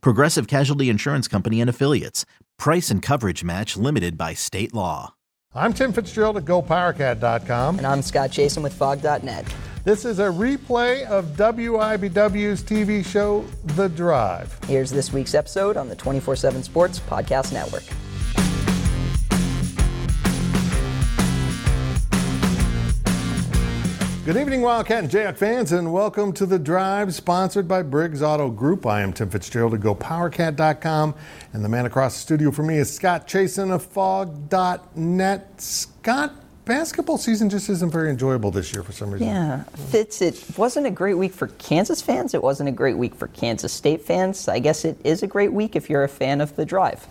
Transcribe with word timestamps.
Progressive 0.00 0.46
Casualty 0.46 0.88
Insurance 0.88 1.28
Company 1.28 1.60
and 1.60 1.70
Affiliates. 1.70 2.24
Price 2.58 2.90
and 2.90 3.02
coverage 3.02 3.44
match 3.44 3.76
limited 3.76 4.16
by 4.16 4.34
state 4.34 4.74
law. 4.74 5.14
I'm 5.54 5.72
Tim 5.72 5.92
Fitzgerald 5.92 6.36
at 6.36 6.44
GoPowerCat.com. 6.44 7.78
And 7.78 7.86
I'm 7.86 8.02
Scott 8.02 8.30
Chasen 8.30 8.62
with 8.62 8.74
Phog.net. 8.74 9.46
This 9.84 10.04
is 10.04 10.18
a 10.18 10.22
replay 10.22 11.04
of 11.04 11.26
WIBW's 11.36 12.62
TV 12.62 13.04
show, 13.04 13.44
The 13.76 13.88
Drive. 13.88 14.58
Here's 14.66 14.90
this 14.90 15.12
week's 15.12 15.34
episode 15.34 15.76
on 15.76 15.88
the 15.88 15.94
24 15.94 16.36
7 16.36 16.62
Sports 16.62 16.98
Podcast 17.00 17.52
Network. 17.52 17.84
Good 24.24 24.38
evening, 24.38 24.62
Wildcat 24.62 25.04
and 25.04 25.12
Jayhawk 25.12 25.36
fans, 25.36 25.72
and 25.72 25.92
welcome 25.92 26.32
to 26.32 26.46
The 26.46 26.58
Drive, 26.58 27.12
sponsored 27.12 27.68
by 27.68 27.82
Briggs 27.82 28.22
Auto 28.22 28.48
Group. 28.48 28.86
I 28.86 29.02
am 29.02 29.12
Tim 29.12 29.28
Fitzgerald 29.28 29.74
at 29.74 29.80
GoPowerCat.com, 29.80 31.14
and 31.52 31.62
the 31.62 31.68
man 31.68 31.84
across 31.84 32.14
the 32.14 32.20
studio 32.20 32.50
for 32.50 32.62
me 32.62 32.78
is 32.78 32.90
Scott 32.90 33.28
Chasen 33.28 33.70
of 33.70 33.84
Phog.net. 33.84 35.60
Scott, 35.60 36.32
basketball 36.64 37.18
season 37.18 37.50
just 37.50 37.68
isn't 37.68 37.90
very 37.90 38.08
enjoyable 38.08 38.50
this 38.50 38.72
year 38.72 38.82
for 38.82 38.92
some 38.92 39.10
reason. 39.10 39.28
Yeah, 39.28 39.64
Fitz, 39.90 40.22
it 40.22 40.42
wasn't 40.56 40.86
a 40.86 40.90
great 40.90 41.18
week 41.18 41.34
for 41.34 41.48
Kansas 41.48 42.00
fans. 42.00 42.32
It 42.32 42.42
wasn't 42.42 42.70
a 42.70 42.72
great 42.72 42.96
week 42.96 43.14
for 43.14 43.28
Kansas 43.28 43.74
State 43.74 44.00
fans. 44.00 44.48
I 44.48 44.58
guess 44.58 44.86
it 44.86 44.96
is 45.04 45.22
a 45.22 45.26
great 45.26 45.52
week 45.52 45.76
if 45.76 45.90
you're 45.90 46.04
a 46.04 46.08
fan 46.08 46.40
of 46.40 46.56
The 46.56 46.64
Drive. 46.64 47.04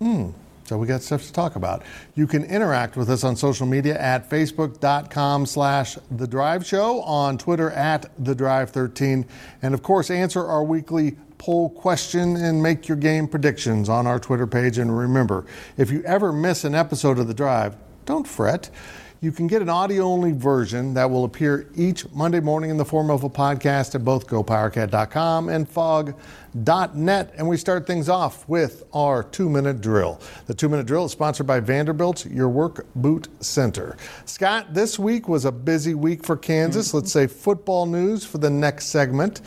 Hmm. 0.00 0.32
So 0.68 0.76
we 0.76 0.86
got 0.86 1.00
stuff 1.00 1.22
to 1.22 1.32
talk 1.32 1.56
about. 1.56 1.82
You 2.14 2.26
can 2.26 2.44
interact 2.44 2.94
with 2.94 3.08
us 3.08 3.24
on 3.24 3.36
social 3.36 3.66
media 3.66 3.98
at 3.98 4.28
facebook.com 4.28 5.46
slash 5.46 5.96
the 6.10 6.26
drive 6.26 6.66
show, 6.66 7.00
on 7.00 7.38
Twitter 7.38 7.70
at 7.70 8.10
the 8.22 8.34
drive 8.34 8.68
13, 8.68 9.24
and 9.62 9.72
of 9.72 9.82
course 9.82 10.10
answer 10.10 10.44
our 10.44 10.62
weekly 10.62 11.16
poll 11.38 11.70
question 11.70 12.36
and 12.36 12.62
make 12.62 12.86
your 12.86 12.98
game 12.98 13.26
predictions 13.26 13.88
on 13.88 14.06
our 14.06 14.18
Twitter 14.18 14.46
page. 14.46 14.76
And 14.76 14.94
remember, 14.94 15.46
if 15.78 15.90
you 15.90 16.02
ever 16.02 16.34
miss 16.34 16.64
an 16.64 16.74
episode 16.74 17.18
of 17.18 17.28
the 17.28 17.34
drive, 17.34 17.74
don't 18.04 18.28
fret. 18.28 18.68
You 19.20 19.32
can 19.32 19.48
get 19.48 19.62
an 19.62 19.68
audio 19.68 20.04
only 20.04 20.30
version 20.30 20.94
that 20.94 21.10
will 21.10 21.24
appear 21.24 21.68
each 21.74 22.08
Monday 22.12 22.38
morning 22.38 22.70
in 22.70 22.76
the 22.76 22.84
form 22.84 23.10
of 23.10 23.24
a 23.24 23.28
podcast 23.28 23.96
at 23.96 24.04
both 24.04 24.28
gopowercat.com 24.28 25.48
and 25.48 25.68
phog.net. 25.68 27.34
And 27.36 27.48
we 27.48 27.56
start 27.56 27.84
things 27.84 28.08
off 28.08 28.48
with 28.48 28.84
our 28.94 29.24
two 29.24 29.50
minute 29.50 29.80
drill. 29.80 30.20
The 30.46 30.54
two 30.54 30.68
minute 30.68 30.86
drill 30.86 31.06
is 31.06 31.10
sponsored 31.10 31.48
by 31.48 31.58
Vanderbilt, 31.58 32.26
your 32.26 32.48
work 32.48 32.86
boot 32.94 33.26
center. 33.40 33.96
Scott, 34.24 34.72
this 34.72 35.00
week 35.00 35.28
was 35.28 35.44
a 35.44 35.52
busy 35.52 35.94
week 35.94 36.24
for 36.24 36.36
Kansas. 36.36 36.88
Mm-hmm. 36.88 36.98
Let's 36.98 37.10
say 37.10 37.26
football 37.26 37.86
news 37.86 38.24
for 38.24 38.38
the 38.38 38.50
next 38.50 38.86
segment 38.86 39.40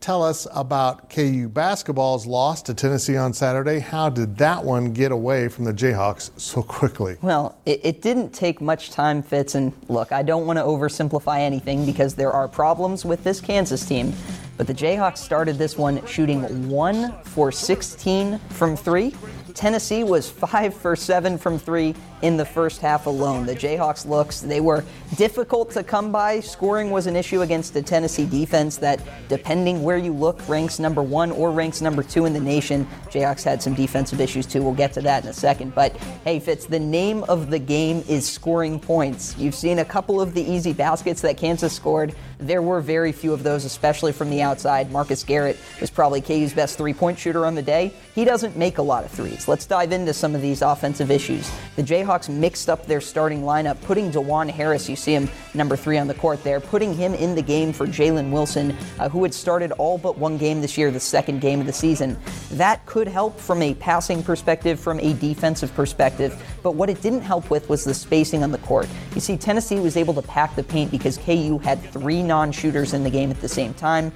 tell 0.00 0.22
us 0.22 0.46
about 0.54 1.10
KU 1.10 1.48
basketball's 1.48 2.26
loss 2.26 2.62
to 2.62 2.74
Tennessee 2.74 3.16
on 3.16 3.32
Saturday. 3.32 3.78
How 3.78 4.08
did 4.08 4.36
that 4.38 4.64
one 4.64 4.92
get 4.92 5.12
away 5.12 5.48
from 5.48 5.64
the 5.64 5.72
Jayhawks 5.72 6.30
so 6.38 6.62
quickly? 6.62 7.16
Well, 7.22 7.58
it, 7.66 7.80
it 7.82 8.02
didn't 8.02 8.30
take 8.30 8.60
much 8.60 8.90
time, 8.90 9.22
Fitz. 9.22 9.54
And 9.54 9.72
look, 9.88 10.12
I 10.12 10.22
don't 10.22 10.46
want 10.46 10.58
to 10.58 10.62
oversimplify 10.62 11.40
anything 11.40 11.84
because 11.84 12.14
there 12.14 12.32
are 12.32 12.48
problems 12.48 13.04
with 13.04 13.24
this 13.24 13.40
Kansas 13.40 13.84
team. 13.84 14.12
But 14.56 14.66
the 14.66 14.74
Jayhawks 14.74 15.18
started 15.18 15.56
this 15.56 15.78
one 15.78 16.04
shooting 16.06 16.68
1 16.68 17.22
for 17.22 17.52
16 17.52 18.38
from 18.50 18.76
3. 18.76 19.14
Tennessee 19.58 20.04
was 20.04 20.30
5 20.30 20.72
for 20.72 20.94
7 20.94 21.36
from 21.36 21.58
3 21.58 21.92
in 22.22 22.36
the 22.36 22.44
first 22.44 22.80
half 22.80 23.06
alone. 23.06 23.44
The 23.44 23.56
Jayhawks 23.56 24.06
looks, 24.06 24.40
they 24.40 24.60
were 24.60 24.84
difficult 25.16 25.72
to 25.72 25.82
come 25.82 26.12
by. 26.12 26.38
Scoring 26.38 26.90
was 26.90 27.08
an 27.08 27.16
issue 27.16 27.42
against 27.42 27.74
a 27.74 27.82
Tennessee 27.82 28.24
defense 28.24 28.76
that, 28.76 29.00
depending 29.28 29.82
where 29.82 29.98
you 29.98 30.12
look, 30.12 30.48
ranks 30.48 30.78
number 30.78 31.02
one 31.02 31.32
or 31.32 31.50
ranks 31.50 31.80
number 31.80 32.04
two 32.04 32.24
in 32.24 32.32
the 32.32 32.40
nation. 32.40 32.86
Jayhawks 33.10 33.42
had 33.42 33.60
some 33.60 33.74
defensive 33.74 34.20
issues 34.20 34.46
too. 34.46 34.62
We'll 34.62 34.74
get 34.74 34.92
to 34.92 35.00
that 35.02 35.24
in 35.24 35.30
a 35.30 35.34
second. 35.34 35.74
But 35.74 35.96
hey, 36.24 36.38
Fitz, 36.38 36.66
the 36.66 36.78
name 36.78 37.24
of 37.24 37.50
the 37.50 37.58
game 37.58 38.04
is 38.08 38.28
scoring 38.28 38.78
points. 38.78 39.36
You've 39.38 39.56
seen 39.56 39.80
a 39.80 39.84
couple 39.84 40.20
of 40.20 40.34
the 40.34 40.42
easy 40.42 40.72
baskets 40.72 41.20
that 41.22 41.36
Kansas 41.36 41.72
scored. 41.72 42.14
There 42.38 42.62
were 42.62 42.80
very 42.80 43.10
few 43.10 43.32
of 43.32 43.42
those, 43.42 43.64
especially 43.64 44.12
from 44.12 44.30
the 44.30 44.40
outside. 44.40 44.92
Marcus 44.92 45.24
Garrett 45.24 45.58
was 45.80 45.90
probably 45.90 46.20
KU's 46.20 46.52
best 46.52 46.78
three 46.78 46.94
point 46.94 47.18
shooter 47.18 47.44
on 47.44 47.56
the 47.56 47.62
day. 47.62 47.92
He 48.14 48.24
doesn't 48.24 48.56
make 48.56 48.78
a 48.78 48.82
lot 48.82 49.04
of 49.04 49.10
threes. 49.10 49.47
Let's 49.48 49.64
dive 49.64 49.92
into 49.92 50.12
some 50.12 50.34
of 50.34 50.42
these 50.42 50.60
offensive 50.60 51.10
issues. 51.10 51.50
The 51.76 51.82
Jayhawks 51.82 52.28
mixed 52.28 52.68
up 52.68 52.84
their 52.84 53.00
starting 53.00 53.44
lineup, 53.44 53.80
putting 53.80 54.12
Dajuan 54.12 54.50
Harris, 54.50 54.90
you 54.90 54.94
see 54.94 55.14
him 55.14 55.30
number 55.54 55.74
three 55.74 55.96
on 55.96 56.06
the 56.06 56.12
court 56.12 56.44
there, 56.44 56.60
putting 56.60 56.92
him 56.92 57.14
in 57.14 57.34
the 57.34 57.40
game 57.40 57.72
for 57.72 57.86
Jalen 57.86 58.30
Wilson, 58.30 58.76
uh, 58.98 59.08
who 59.08 59.22
had 59.22 59.32
started 59.32 59.72
all 59.72 59.96
but 59.96 60.18
one 60.18 60.36
game 60.36 60.60
this 60.60 60.76
year, 60.76 60.90
the 60.90 61.00
second 61.00 61.40
game 61.40 61.60
of 61.60 61.66
the 61.66 61.72
season. 61.72 62.18
That 62.50 62.84
could 62.84 63.08
help 63.08 63.40
from 63.40 63.62
a 63.62 63.72
passing 63.72 64.22
perspective, 64.22 64.78
from 64.78 65.00
a 65.00 65.14
defensive 65.14 65.74
perspective, 65.74 66.38
but 66.62 66.74
what 66.74 66.90
it 66.90 67.00
didn't 67.00 67.22
help 67.22 67.48
with 67.48 67.70
was 67.70 67.84
the 67.84 67.94
spacing 67.94 68.42
on 68.42 68.52
the 68.52 68.58
court. 68.58 68.86
You 69.14 69.22
see, 69.22 69.38
Tennessee 69.38 69.80
was 69.80 69.96
able 69.96 70.12
to 70.12 70.22
pack 70.22 70.56
the 70.56 70.62
paint 70.62 70.90
because 70.90 71.16
KU 71.16 71.56
had 71.56 71.82
three 71.90 72.22
non 72.22 72.52
shooters 72.52 72.92
in 72.92 73.02
the 73.02 73.10
game 73.10 73.30
at 73.30 73.40
the 73.40 73.48
same 73.48 73.72
time. 73.72 74.12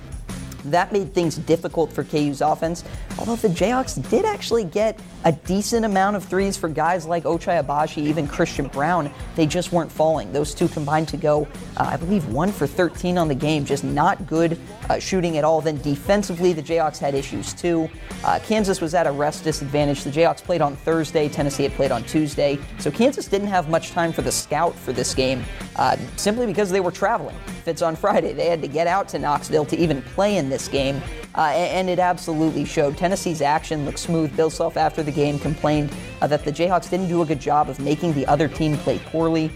That 0.67 0.93
made 0.93 1.13
things 1.13 1.37
difficult 1.37 1.93
for 1.93 2.05
KU's 2.05 2.41
offense, 2.41 2.85
although 3.19 3.37
the 3.37 3.49
Jayhawks 3.49 4.09
did 4.11 4.25
actually 4.25 4.65
get 4.65 4.99
a 5.25 5.33
decent 5.33 5.85
amount 5.85 6.17
of 6.17 6.25
threes 6.25 6.57
for 6.57 6.69
guys 6.69 7.07
like 7.07 7.25
Ochai 7.25 7.63
Agbaji, 7.63 7.99
even 7.99 8.27
Christian 8.27 8.67
Braun. 8.69 9.11
They 9.37 9.47
just 9.47 9.73
weren't 9.73 9.91
falling. 9.91 10.33
Those 10.33 10.55
two 10.55 10.69
combined 10.69 11.09
to 11.09 11.17
go, 11.17 11.47
uh, 11.77 11.85
I 11.85 11.97
believe, 11.97 12.29
one 12.29 12.51
for 12.51 12.67
13 12.67 13.19
on 13.19 13.29
the 13.29 13.35
game. 13.35 13.65
Just 13.65 13.85
not 13.85 14.27
good 14.27 14.59
uh, 14.89 14.99
shooting 14.99 15.39
at 15.39 15.45
all. 15.45 15.61
Then 15.61 15.81
defensively, 15.81 16.53
the 16.53 16.63
Jayhawks 16.63 16.99
had 16.99 17.15
issues 17.15 17.55
too. 17.55 17.89
Uh, 18.25 18.39
Kansas 18.45 18.81
was 18.81 18.95
at 18.95 19.07
a 19.07 19.13
rest 19.13 19.45
disadvantage. 19.45 20.03
The 20.05 20.11
Jayhawks 20.11 20.43
played 20.43 20.61
on 20.61 20.77
Thursday. 20.77 21.29
Tennessee 21.29 21.65
had 21.65 21.73
played 21.73 21.93
on 21.93 22.05
Tuesday. 22.05 22.59
So 22.79 22.91
Kansas 22.91 23.27
didn't 23.27 23.49
have 23.49 23.69
much 23.69 23.91
time 23.91 24.13
for 24.13 24.23
the 24.23 24.33
scout 24.33 24.75
for 24.75 24.93
this 24.93 25.15
game, 25.15 25.45
uh, 25.77 25.97
simply 26.17 26.47
because 26.47 26.71
they 26.71 26.81
were 26.81 26.91
traveling. 26.91 27.37
If 27.47 27.69
it's 27.69 27.83
on 27.83 27.97
Friday, 27.97 28.33
they 28.33 28.47
had 28.47 28.61
to 28.63 28.69
get 28.69 28.87
out 28.87 29.09
to 29.11 29.19
Knoxville 29.19 29.67
to 29.67 29.77
even 29.77 30.03
play 30.03 30.37
in 30.37 30.49
this 30.53 30.69
game, 30.69 31.03
uh, 31.35 31.41
and 31.41 31.89
it 31.89 31.99
absolutely 31.99 32.65
showed. 32.65 32.97
Tennessee's 32.97 33.41
action 33.41 33.85
looked 33.85 33.99
smooth. 33.99 34.37
Bill 34.37 34.51
Self, 34.51 34.77
after 34.77 35.03
the 35.03 35.11
game, 35.11 35.39
complained 35.39 35.91
uh, 36.21 36.27
that 36.29 36.45
the 36.45 36.53
Jayhawks 36.53 36.91
didn't 36.91 37.09
do 37.09 37.23
a 37.23 37.27
good 37.27 37.41
job 37.41 37.69
of 37.69 37.81
making 37.81 38.13
the 38.13 38.27
other 38.27 38.47
team 38.47 38.77
play 38.77 38.99
poorly. 39.07 39.51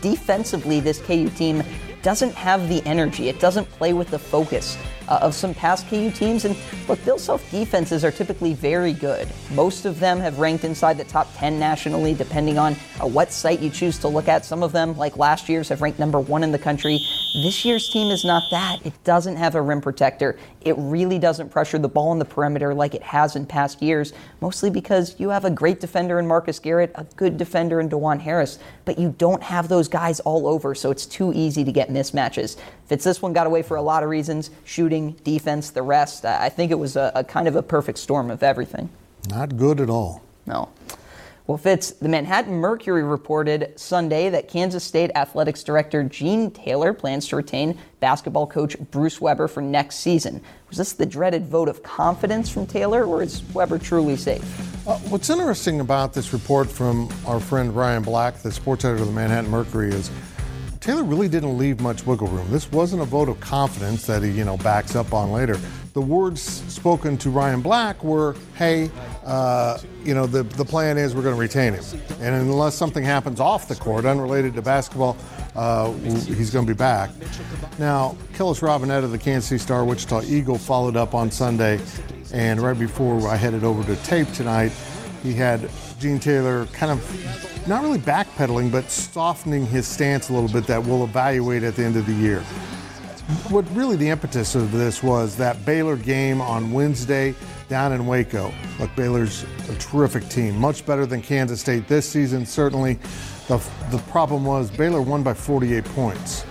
Defensively, 0.00 0.80
this 0.80 0.98
KU 1.00 1.28
team 1.30 1.62
doesn't 2.02 2.34
have 2.34 2.68
the 2.68 2.82
energy. 2.86 3.28
It 3.28 3.40
doesn't 3.40 3.68
play 3.70 3.94
with 3.94 4.08
the 4.08 4.18
focus 4.18 4.76
uh, 5.08 5.18
of 5.22 5.34
some 5.34 5.54
past 5.54 5.88
KU 5.88 6.10
teams. 6.10 6.44
And 6.44 6.54
look, 6.86 7.02
Bill 7.04 7.18
Self 7.18 7.50
defenses 7.50 8.04
are 8.04 8.10
typically 8.10 8.54
very 8.54 8.92
good. 8.92 9.28
Most 9.52 9.86
of 9.86 9.98
them 10.00 10.18
have 10.20 10.38
ranked 10.38 10.64
inside 10.64 10.98
the 10.98 11.04
top 11.04 11.28
10 11.36 11.58
nationally, 11.58 12.14
depending 12.14 12.58
on 12.58 12.76
uh, 13.00 13.06
what 13.06 13.32
site 13.32 13.60
you 13.60 13.70
choose 13.70 13.98
to 14.00 14.08
look 14.08 14.28
at. 14.28 14.44
Some 14.44 14.62
of 14.62 14.72
them, 14.72 14.96
like 14.96 15.16
last 15.16 15.48
year's, 15.48 15.70
have 15.70 15.80
ranked 15.80 15.98
number 15.98 16.20
one 16.20 16.44
in 16.44 16.52
the 16.52 16.58
country. 16.58 17.00
This 17.42 17.64
year's 17.64 17.90
team 17.90 18.12
is 18.12 18.24
not 18.24 18.44
that. 18.52 18.86
It 18.86 18.92
doesn't 19.02 19.34
have 19.34 19.56
a 19.56 19.60
rim 19.60 19.80
protector. 19.80 20.38
It 20.60 20.76
really 20.78 21.18
doesn't 21.18 21.48
pressure 21.48 21.78
the 21.78 21.88
ball 21.88 22.12
in 22.12 22.20
the 22.20 22.24
perimeter 22.24 22.72
like 22.72 22.94
it 22.94 23.02
has 23.02 23.34
in 23.34 23.44
past 23.44 23.82
years, 23.82 24.12
mostly 24.40 24.70
because 24.70 25.18
you 25.18 25.30
have 25.30 25.44
a 25.44 25.50
great 25.50 25.80
defender 25.80 26.20
in 26.20 26.28
Marcus 26.28 26.60
Garrett, 26.60 26.92
a 26.94 27.02
good 27.16 27.36
defender 27.36 27.80
in 27.80 27.88
Dajuan 27.88 28.20
Harris, 28.20 28.60
but 28.84 29.00
you 29.00 29.16
don't 29.18 29.42
have 29.42 29.66
those 29.66 29.88
guys 29.88 30.20
all 30.20 30.46
over, 30.46 30.76
so 30.76 30.92
it's 30.92 31.06
too 31.06 31.32
easy 31.34 31.64
to 31.64 31.72
get 31.72 31.88
mismatches. 31.88 32.56
Fitz, 32.86 33.02
this 33.02 33.20
one 33.20 33.32
got 33.32 33.48
away 33.48 33.62
for 33.62 33.78
a 33.78 33.82
lot 33.82 34.04
of 34.04 34.10
reasons 34.10 34.50
shooting, 34.64 35.16
defense, 35.24 35.70
the 35.70 35.82
rest. 35.82 36.24
I 36.24 36.48
think 36.48 36.70
it 36.70 36.78
was 36.78 36.94
a, 36.94 37.10
a 37.16 37.24
kind 37.24 37.48
of 37.48 37.56
a 37.56 37.62
perfect 37.64 37.98
storm 37.98 38.30
of 38.30 38.44
everything. 38.44 38.88
Not 39.28 39.56
good 39.56 39.80
at 39.80 39.90
all. 39.90 40.22
No. 40.46 40.68
Well, 41.46 41.58
Fitz, 41.58 41.90
the 41.90 42.08
Manhattan 42.08 42.54
Mercury 42.54 43.02
reported 43.02 43.78
Sunday 43.78 44.30
that 44.30 44.48
Kansas 44.48 44.82
State 44.82 45.10
Athletics 45.14 45.62
Director 45.62 46.02
Gene 46.02 46.50
Taylor 46.50 46.94
plans 46.94 47.28
to 47.28 47.36
retain 47.36 47.78
basketball 48.00 48.46
coach 48.46 48.78
Bruce 48.90 49.20
Weber 49.20 49.46
for 49.46 49.60
next 49.60 49.96
season. 49.96 50.40
Was 50.70 50.78
this 50.78 50.94
the 50.94 51.04
dreaded 51.04 51.44
vote 51.46 51.68
of 51.68 51.82
confidence 51.82 52.48
from 52.48 52.66
Taylor, 52.66 53.04
or 53.04 53.22
is 53.22 53.42
Weber 53.52 53.78
truly 53.78 54.16
safe? 54.16 54.42
Uh, 54.88 54.96
what's 55.10 55.28
interesting 55.28 55.80
about 55.80 56.14
this 56.14 56.32
report 56.32 56.70
from 56.70 57.10
our 57.26 57.40
friend 57.40 57.76
Ryan 57.76 58.02
Black, 58.02 58.38
the 58.38 58.50
sports 58.50 58.86
editor 58.86 59.02
of 59.02 59.08
the 59.08 59.14
Manhattan 59.14 59.50
Mercury, 59.50 59.90
is 59.90 60.10
Taylor 60.80 61.04
really 61.04 61.28
didn't 61.28 61.58
leave 61.58 61.78
much 61.78 62.06
wiggle 62.06 62.28
room. 62.28 62.50
This 62.50 62.72
wasn't 62.72 63.02
a 63.02 63.06
vote 63.06 63.28
of 63.28 63.38
confidence 63.40 64.06
that 64.06 64.22
he, 64.22 64.30
you 64.30 64.46
know, 64.46 64.56
backs 64.56 64.96
up 64.96 65.12
on 65.12 65.30
later. 65.30 65.60
The 65.94 66.02
words 66.02 66.42
spoken 66.42 67.16
to 67.18 67.30
Ryan 67.30 67.62
Black 67.62 68.02
were, 68.02 68.34
"Hey, 68.56 68.90
uh, 69.24 69.78
you 70.04 70.12
know, 70.12 70.26
the, 70.26 70.42
the 70.42 70.64
plan 70.64 70.98
is 70.98 71.14
we're 71.14 71.22
going 71.22 71.34
to 71.34 71.40
retain 71.40 71.72
him. 71.72 71.84
And 72.20 72.34
unless 72.34 72.74
something 72.74 73.02
happens 73.02 73.40
off 73.40 73.68
the 73.68 73.74
court, 73.74 74.04
unrelated 74.04 74.54
to 74.54 74.62
basketball, 74.62 75.16
uh, 75.54 75.92
he's 75.92 76.50
going 76.50 76.66
to 76.66 76.72
be 76.72 76.76
back. 76.76 77.10
Now, 77.78 78.16
Kellis 78.34 78.60
Robinett 78.60 79.04
of 79.04 79.12
the 79.12 79.18
Kansas 79.18 79.48
City 79.48 79.58
Star 79.60 79.84
Wichita 79.84 80.22
Eagle 80.22 80.58
followed 80.58 80.96
up 80.96 81.14
on 81.14 81.30
Sunday. 81.30 81.80
And 82.32 82.60
right 82.60 82.78
before 82.78 83.28
I 83.28 83.36
headed 83.36 83.62
over 83.62 83.84
to 83.84 84.02
tape 84.02 84.30
tonight, 84.32 84.72
he 85.22 85.32
had 85.32 85.70
Gene 86.00 86.18
Taylor 86.18 86.66
kind 86.66 86.90
of 86.90 87.68
not 87.68 87.82
really 87.82 87.98
backpedaling, 87.98 88.70
but 88.70 88.90
softening 88.90 89.64
his 89.64 89.86
stance 89.86 90.28
a 90.28 90.32
little 90.32 90.48
bit 90.48 90.66
that 90.66 90.82
we'll 90.82 91.04
evaluate 91.04 91.62
at 91.62 91.76
the 91.76 91.84
end 91.84 91.96
of 91.96 92.04
the 92.06 92.12
year. 92.12 92.44
What 93.48 93.64
really 93.74 93.96
the 93.96 94.08
impetus 94.08 94.54
of 94.54 94.70
this 94.72 95.02
was 95.02 95.36
that 95.36 95.64
Baylor 95.64 95.96
game 95.96 96.40
on 96.42 96.72
Wednesday 96.72 97.34
down 97.68 97.92
in 97.92 98.06
Waco. 98.06 98.52
Look, 98.78 98.94
Baylor's 98.94 99.44
a 99.70 99.74
terrific 99.76 100.28
team, 100.28 100.58
much 100.58 100.84
better 100.84 101.06
than 101.06 101.22
Kansas 101.22 101.60
State 101.60 101.88
this 101.88 102.08
season. 102.08 102.44
Certainly, 102.44 102.98
the, 103.48 103.56
the 103.90 103.98
problem 104.08 104.44
was 104.44 104.70
Baylor 104.70 105.00
won 105.00 105.22
by 105.22 105.32
48 105.32 105.84
points. 105.86 106.44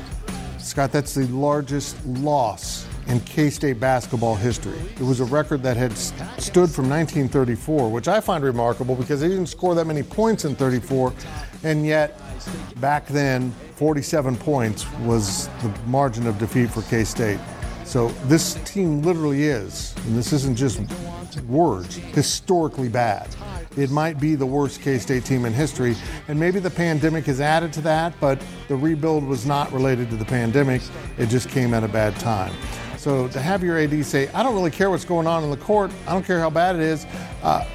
Scott, 0.58 0.92
that's 0.92 1.14
the 1.14 1.28
largest 1.28 2.04
loss 2.06 2.88
in 3.08 3.20
K 3.22 3.50
State 3.50 3.80
basketball 3.80 4.36
history. 4.36 4.80
It 4.96 5.04
was 5.04 5.20
a 5.20 5.26
record 5.26 5.62
that 5.64 5.78
had 5.78 5.96
stood 5.96 6.72
from 6.72 6.90
1934, 6.90 7.90
which 7.90 8.08
I 8.08 8.20
find 8.20 8.44
remarkable 8.44 8.96
because 8.96 9.22
they 9.22 9.28
didn't 9.28 9.48
score 9.48 9.76
that 9.76 9.86
many 9.86 10.02
points 10.02 10.46
in 10.46 10.56
34, 10.56 11.14
and 11.64 11.86
yet 11.86 12.20
back 12.78 13.08
then, 13.08 13.52
47 13.76 14.36
points 14.38 14.92
was 15.00 15.48
the 15.62 15.74
margin 15.86 16.28
of 16.28 16.38
defeat 16.38 16.70
for 16.70 16.82
K 16.84 17.04
State. 17.04 17.40
So 17.86 18.10
this 18.26 18.56
team 18.66 19.02
literally 19.02 19.44
is, 19.44 19.94
and 20.06 20.18
this 20.18 20.34
isn't 20.34 20.56
just 20.56 20.82
words, 21.48 21.96
historically 21.96 22.90
bad. 22.90 23.28
It 23.76 23.90
might 23.90 24.20
be 24.20 24.36
the 24.36 24.46
worst 24.46 24.82
K 24.82 24.98
State 24.98 25.26
team 25.26 25.46
in 25.46 25.54
history, 25.54 25.96
and 26.28 26.40
maybe 26.40 26.60
the 26.60 26.70
pandemic 26.70 27.26
has 27.26 27.42
added 27.42 27.74
to 27.74 27.82
that, 27.82 28.14
but 28.20 28.42
the 28.68 28.76
rebuild 28.76 29.24
was 29.24 29.46
not 29.46 29.72
related 29.72 30.10
to 30.12 30.16
the 30.16 30.26
pandemic. 30.26 30.82
It 31.18 31.28
just 31.28 31.50
came 31.50 31.74
at 31.74 31.84
a 31.84 31.88
bad 31.88 32.16
time. 32.18 32.54
So 32.98 33.28
to 33.30 33.42
have 33.42 33.64
your 33.64 33.78
AD 33.78 34.06
say, 34.06 34.30
I 34.30 34.44
don't 34.44 34.56
really 34.56 34.72
care 34.72 34.90
what's 34.90 35.06
going 35.06 35.28
on 35.28 35.44
in 35.44 35.52
the 35.52 35.58
court, 35.58 35.92
I 36.08 36.14
don't 36.14 36.26
care 36.26 36.40
how 36.40 36.50
bad 36.50 36.76
it 36.76 36.82
is, 36.82 37.06
uh, 37.42 37.66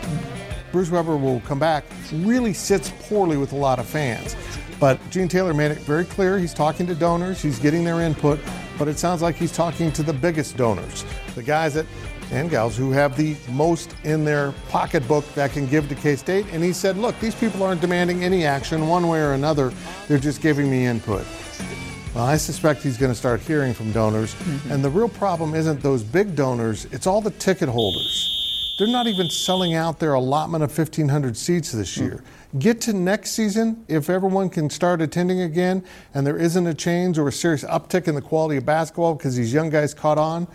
Bruce 0.73 0.91
Weber 0.91 1.17
will 1.17 1.41
come 1.41 1.59
back, 1.59 1.85
really 2.13 2.53
sits 2.53 2.93
poorly 3.03 3.37
with 3.37 3.53
a 3.53 3.57
lot 3.57 3.79
of 3.79 3.87
fans. 3.87 4.37
But 4.81 4.99
Gene 5.11 5.29
Taylor 5.29 5.55
made 5.55 5.71
it 5.71 5.79
very 5.79 6.05
clear 6.05 6.39
he's 6.39 6.55
talking 6.55 6.87
to 6.87 6.95
donors, 6.95 7.43
he's 7.43 7.59
getting 7.59 7.85
their 7.85 8.01
input, 8.01 8.39
but 8.79 8.87
it 8.89 8.99
sounds 8.99 9.23
like 9.23 9.35
he's 9.35 9.53
talking 9.53 9.91
to 9.93 10.03
the 10.03 10.13
biggest 10.13 10.57
donors, 10.57 11.05
the 11.35 11.43
guys 11.43 11.75
that 11.75 11.87
and 12.31 12.51
gals 12.51 12.77
who 12.77 12.93
have 12.93 13.17
the 13.17 13.37
most 13.51 13.95
in 14.05 14.25
their 14.25 14.53
pocketbook 14.69 15.27
that 15.35 15.53
can 15.53 15.67
give 15.67 15.89
to 15.89 15.95
K 15.95 16.17
State. 16.17 16.47
And 16.53 16.63
he 16.63 16.73
said, 16.73 16.97
Look, 16.97 17.19
these 17.21 17.35
people 17.35 17.63
aren't 17.63 17.81
demanding 17.81 18.25
any 18.25 18.45
action 18.45 18.87
one 18.87 19.09
way 19.09 19.21
or 19.21 19.33
another, 19.33 19.73
they're 20.07 20.19
just 20.19 20.41
giving 20.41 20.71
me 20.71 20.87
input. 20.87 21.25
Well, 22.15 22.25
I 22.25 22.37
suspect 22.37 22.83
he's 22.83 22.99
going 22.99 23.13
to 23.13 23.19
start 23.19 23.41
hearing 23.41 23.75
from 23.75 23.93
donors. 23.93 24.35
Mm-hmm. 24.35 24.73
And 24.73 24.85
the 24.85 24.91
real 24.91 25.09
problem 25.09 25.55
isn't 25.55 25.83
those 25.83 26.03
big 26.03 26.35
donors, 26.35 26.87
it's 26.87 27.07
all 27.07 27.21
the 27.21 27.31
ticket 27.33 27.69
holders. 27.69 28.38
They're 28.79 28.87
not 28.87 29.09
even 29.09 29.29
selling 29.29 29.75
out 29.75 29.99
their 29.99 30.15
allotment 30.15 30.63
of 30.63 30.77
1,500 30.77 31.37
seats 31.37 31.73
this 31.73 31.97
year. 31.97 32.23
Mm-hmm. 32.23 32.59
Get 32.61 32.81
to 32.83 32.93
next 32.93 33.33
season, 33.33 33.85
if 33.89 34.09
everyone 34.09 34.49
can 34.49 34.71
start 34.71 35.03
attending 35.03 35.41
again 35.41 35.85
and 36.15 36.25
there 36.25 36.39
isn't 36.39 36.65
a 36.65 36.73
change 36.73 37.19
or 37.19 37.27
a 37.27 37.33
serious 37.33 37.65
uptick 37.65 38.07
in 38.07 38.15
the 38.15 38.23
quality 38.23 38.57
of 38.57 38.65
basketball 38.65 39.17
because 39.17 39.35
these 39.35 39.53
young 39.53 39.69
guys 39.69 39.95
caught 39.95 40.17
on, 40.17 40.47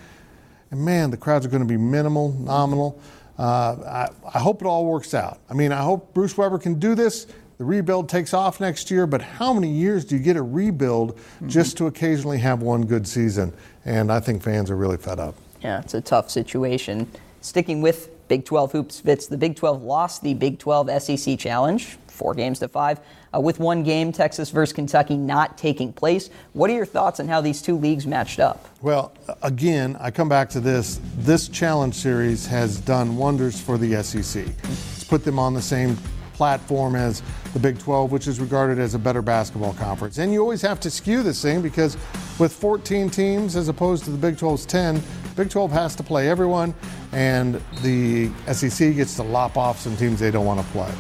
and 0.72 0.84
man, 0.84 1.12
the 1.12 1.18
crowds 1.18 1.46
are 1.46 1.50
going 1.50 1.62
to 1.62 1.68
be 1.68 1.78
minimal, 1.78 2.32
nominal. 2.32 3.00
Uh, 3.38 4.08
I, 4.24 4.28
I 4.34 4.40
hope 4.40 4.62
it 4.62 4.66
all 4.66 4.86
works 4.86 5.14
out. 5.14 5.40
I 5.50 5.54
mean, 5.54 5.74
I 5.74 5.82
hope 5.82 6.14
Bruce 6.14 6.38
Weber 6.38 6.60
can 6.60 6.80
do 6.80 6.96
this. 6.96 7.28
The 7.58 7.66
rebuild 7.66 8.08
takes 8.08 8.34
off 8.34 8.62
next 8.62 8.90
year, 8.90 9.06
but 9.06 9.22
how 9.22 9.54
many 9.54 9.70
years 9.70 10.06
do 10.06 10.16
you 10.16 10.24
get 10.24 10.38
a 10.38 10.42
rebuild 10.42 11.18
mm-hmm. 11.18 11.50
just 11.50 11.78
to 11.78 11.88
occasionally 11.88 12.40
have 12.40 12.62
one 12.62 12.86
good 12.86 13.06
season? 13.06 13.54
And 13.84 14.12
I 14.12 14.22
think 14.22 14.42
fans 14.42 14.72
are 14.72 14.78
really 14.78 14.98
fed 14.98 15.20
up. 15.20 15.36
Yeah, 15.62 15.82
it's 15.82 15.94
a 15.94 16.02
tough 16.02 16.32
situation. 16.32 17.12
Sticking 17.42 17.82
with 17.82 18.13
Big 18.34 18.46
12 18.46 18.72
hoops 18.72 19.00
Fitz. 19.00 19.28
The 19.28 19.38
Big 19.38 19.56
12 19.56 19.84
lost 19.84 20.24
the 20.24 20.34
Big 20.34 20.58
12 20.58 21.04
SEC 21.04 21.38
Challenge, 21.38 21.86
four 22.08 22.34
games 22.34 22.58
to 22.58 22.68
five, 22.68 23.00
uh, 23.32 23.40
with 23.40 23.60
one 23.60 23.84
game, 23.84 24.12
Texas 24.12 24.50
versus 24.50 24.74
Kentucky, 24.74 25.16
not 25.16 25.56
taking 25.56 25.94
place. 25.94 26.32
What 26.54 26.72
are 26.72 26.74
your 26.74 26.88
thoughts 26.88 27.20
on 27.20 27.28
how 27.28 27.42
these 27.42 27.62
two 27.62 27.78
leagues 27.78 28.08
matched 28.08 28.40
up? 28.40 28.68
Well, 28.82 29.14
again, 29.44 29.96
I 30.00 30.10
come 30.10 30.30
back 30.30 30.50
to 30.50 30.60
this. 30.60 31.00
This 31.18 31.48
challenge 31.48 31.94
series 31.94 32.48
has 32.48 32.80
done 32.80 33.18
wonders 33.18 33.62
for 33.62 33.78
the 33.78 34.02
SEC. 34.02 34.48
It's 34.48 35.04
put 35.04 35.24
them 35.24 35.38
on 35.38 35.54
the 35.54 35.62
same 35.62 35.96
platform 36.34 36.96
as 36.96 37.22
the 37.54 37.60
Big 37.60 37.78
12, 37.78 38.12
which 38.12 38.28
is 38.28 38.40
regarded 38.40 38.80
as 38.80 38.96
a 38.96 39.00
better 39.00 39.22
basketball 39.22 39.76
conference. 39.76 40.18
And 40.18 40.34
you 40.34 40.42
always 40.42 40.64
have 40.64 40.80
to 40.80 40.90
skew 40.90 41.22
this 41.22 41.40
thing 41.40 41.62
because 41.62 41.98
with 42.40 42.52
14 42.52 43.12
teams 43.12 43.56
as 43.56 43.68
opposed 43.68 44.06
to 44.06 44.10
the 44.10 44.18
Big 44.18 44.38
12's 44.38 44.66
10, 44.66 45.04
Big 45.36 45.50
12 45.50 45.72
has 45.72 45.96
to 45.96 46.04
play 46.04 46.30
everyone, 46.30 46.76
and 47.12 47.62
the 47.82 48.30
SEC 48.52 48.96
gets 48.96 49.16
to 49.16 49.24
lop 49.24 49.58
off 49.58 49.80
some 49.80 49.98
teams 49.98 50.20
they 50.20 50.32
don't 50.32 50.46
want 50.46 50.60
to 50.60 50.66
play. 50.68 50.92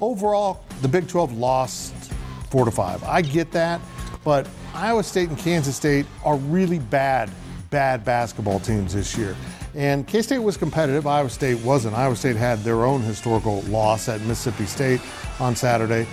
Overall, 0.00 0.64
the 0.82 0.88
Big 0.88 1.08
12 1.08 1.36
lost 1.36 1.94
four 2.50 2.64
to 2.64 2.70
five. 2.70 3.02
I 3.04 3.22
get 3.22 3.50
that, 3.52 3.80
but 4.24 4.48
Iowa 4.74 5.02
State 5.02 5.28
and 5.28 5.38
Kansas 5.38 5.76
State 5.76 6.06
are 6.24 6.36
really 6.36 6.78
bad, 6.78 7.30
bad 7.70 8.04
basketball 8.04 8.60
teams 8.60 8.94
this 8.94 9.16
year. 9.16 9.36
And 9.74 10.06
K 10.06 10.22
State 10.22 10.38
was 10.38 10.56
competitive. 10.56 11.06
Iowa 11.06 11.30
State 11.30 11.62
wasn't. 11.64 11.96
Iowa 11.96 12.16
State 12.16 12.36
had 12.36 12.60
their 12.60 12.84
own 12.84 13.02
historical 13.02 13.62
loss 13.62 14.08
at 14.08 14.20
Mississippi 14.22 14.66
State 14.66 15.00
on 15.40 15.54
Saturday. 15.54 16.06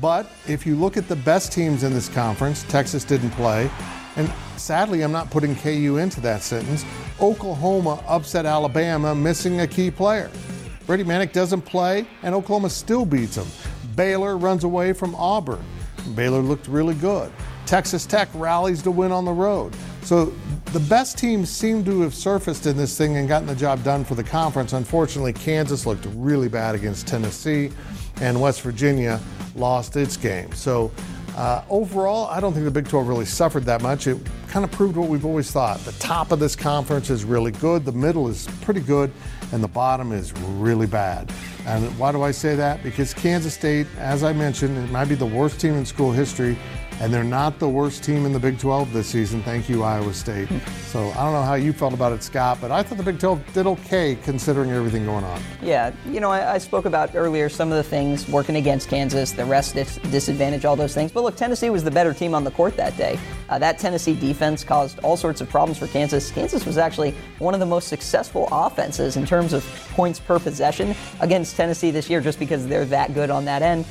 But 0.00 0.30
if 0.46 0.66
you 0.66 0.76
look 0.76 0.96
at 0.96 1.08
the 1.08 1.16
best 1.16 1.52
teams 1.52 1.82
in 1.82 1.92
this 1.92 2.08
conference, 2.08 2.62
Texas 2.64 3.04
didn't 3.04 3.30
play. 3.30 3.70
And 4.18 4.30
sadly, 4.56 5.02
I'm 5.02 5.12
not 5.12 5.30
putting 5.30 5.54
KU 5.56 5.96
into 5.98 6.20
that 6.22 6.42
sentence. 6.42 6.84
Oklahoma 7.20 8.02
upset 8.06 8.46
Alabama, 8.46 9.14
missing 9.14 9.60
a 9.60 9.66
key 9.66 9.90
player. 9.90 10.30
Brady 10.86 11.04
Manek 11.04 11.32
doesn't 11.32 11.62
play, 11.62 12.06
and 12.22 12.34
Oklahoma 12.34 12.68
still 12.68 13.04
beats 13.04 13.36
them. 13.36 13.46
Baylor 13.94 14.36
runs 14.36 14.64
away 14.64 14.92
from 14.92 15.14
Auburn. 15.14 15.64
Baylor 16.14 16.40
looked 16.40 16.66
really 16.66 16.94
good. 16.94 17.30
Texas 17.64 18.06
Tech 18.06 18.28
rallies 18.34 18.82
to 18.82 18.90
win 18.90 19.12
on 19.12 19.24
the 19.24 19.32
road. 19.32 19.76
So 20.02 20.32
the 20.72 20.80
best 20.80 21.18
teams 21.18 21.50
seem 21.50 21.84
to 21.84 22.00
have 22.00 22.14
surfaced 22.14 22.66
in 22.66 22.76
this 22.76 22.96
thing 22.96 23.18
and 23.18 23.28
gotten 23.28 23.46
the 23.46 23.54
job 23.54 23.84
done 23.84 24.04
for 24.04 24.14
the 24.14 24.24
conference. 24.24 24.72
Unfortunately, 24.72 25.32
Kansas 25.32 25.86
looked 25.86 26.06
really 26.14 26.48
bad 26.48 26.74
against 26.74 27.06
Tennessee, 27.06 27.70
and 28.20 28.40
West 28.40 28.62
Virginia 28.62 29.20
lost 29.54 29.96
its 29.96 30.16
game. 30.16 30.50
So 30.52 30.90
uh, 31.38 31.62
overall, 31.70 32.26
I 32.26 32.40
don't 32.40 32.52
think 32.52 32.64
the 32.64 32.70
Big 32.72 32.88
12 32.88 33.06
really 33.06 33.24
suffered 33.24 33.64
that 33.66 33.80
much. 33.80 34.08
It 34.08 34.18
kind 34.48 34.64
of 34.64 34.72
proved 34.72 34.96
what 34.96 35.08
we've 35.08 35.24
always 35.24 35.52
thought. 35.52 35.78
The 35.84 35.92
top 35.92 36.32
of 36.32 36.40
this 36.40 36.56
conference 36.56 37.10
is 37.10 37.24
really 37.24 37.52
good, 37.52 37.84
the 37.84 37.92
middle 37.92 38.26
is 38.26 38.48
pretty 38.62 38.80
good, 38.80 39.12
and 39.52 39.62
the 39.62 39.68
bottom 39.68 40.10
is 40.10 40.32
really 40.36 40.88
bad. 40.88 41.32
And 41.64 41.96
why 41.96 42.10
do 42.10 42.22
I 42.22 42.32
say 42.32 42.56
that? 42.56 42.82
Because 42.82 43.14
Kansas 43.14 43.54
State, 43.54 43.86
as 43.98 44.24
I 44.24 44.32
mentioned, 44.32 44.76
it 44.78 44.90
might 44.90 45.08
be 45.08 45.14
the 45.14 45.26
worst 45.26 45.60
team 45.60 45.74
in 45.74 45.86
school 45.86 46.10
history 46.10 46.58
and 47.00 47.12
they're 47.12 47.24
not 47.24 47.58
the 47.58 47.68
worst 47.68 48.02
team 48.02 48.26
in 48.26 48.32
the 48.32 48.40
Big 48.40 48.58
12 48.58 48.92
this 48.92 49.06
season. 49.06 49.42
Thank 49.42 49.68
you, 49.68 49.82
Iowa 49.82 50.12
State. 50.12 50.48
So 50.86 51.10
I 51.10 51.24
don't 51.24 51.32
know 51.32 51.42
how 51.42 51.54
you 51.54 51.72
felt 51.72 51.94
about 51.94 52.12
it, 52.12 52.22
Scott, 52.22 52.58
but 52.60 52.70
I 52.70 52.82
thought 52.82 52.98
the 52.98 53.04
Big 53.04 53.18
12 53.18 53.52
did 53.52 53.66
okay 53.66 54.16
considering 54.22 54.70
everything 54.70 55.04
going 55.04 55.24
on. 55.24 55.40
Yeah, 55.62 55.92
you 56.06 56.20
know, 56.20 56.30
I, 56.30 56.54
I 56.54 56.58
spoke 56.58 56.86
about 56.86 57.14
earlier 57.14 57.48
some 57.48 57.70
of 57.70 57.76
the 57.76 57.82
things 57.82 58.28
working 58.28 58.56
against 58.56 58.88
Kansas, 58.88 59.32
the 59.32 59.44
rest 59.44 59.74
dis- 59.74 59.98
disadvantage, 60.10 60.64
all 60.64 60.76
those 60.76 60.94
things. 60.94 61.12
But 61.12 61.22
look, 61.22 61.36
Tennessee 61.36 61.70
was 61.70 61.84
the 61.84 61.90
better 61.90 62.12
team 62.12 62.34
on 62.34 62.44
the 62.44 62.50
court 62.50 62.76
that 62.76 62.96
day. 62.96 63.18
Uh, 63.48 63.58
that 63.58 63.78
Tennessee 63.78 64.14
defense 64.14 64.64
caused 64.64 64.98
all 65.00 65.16
sorts 65.16 65.40
of 65.40 65.48
problems 65.48 65.78
for 65.78 65.86
Kansas. 65.86 66.30
Kansas 66.30 66.66
was 66.66 66.78
actually 66.78 67.14
one 67.38 67.54
of 67.54 67.60
the 67.60 67.66
most 67.66 67.88
successful 67.88 68.48
offenses 68.50 69.16
in 69.16 69.24
terms 69.24 69.52
of 69.52 69.64
points 69.92 70.18
per 70.18 70.38
possession 70.38 70.94
against 71.20 71.56
Tennessee 71.56 71.90
this 71.90 72.10
year, 72.10 72.20
just 72.20 72.38
because 72.38 72.66
they're 72.66 72.84
that 72.86 73.14
good 73.14 73.30
on 73.30 73.44
that 73.44 73.62
end. 73.62 73.84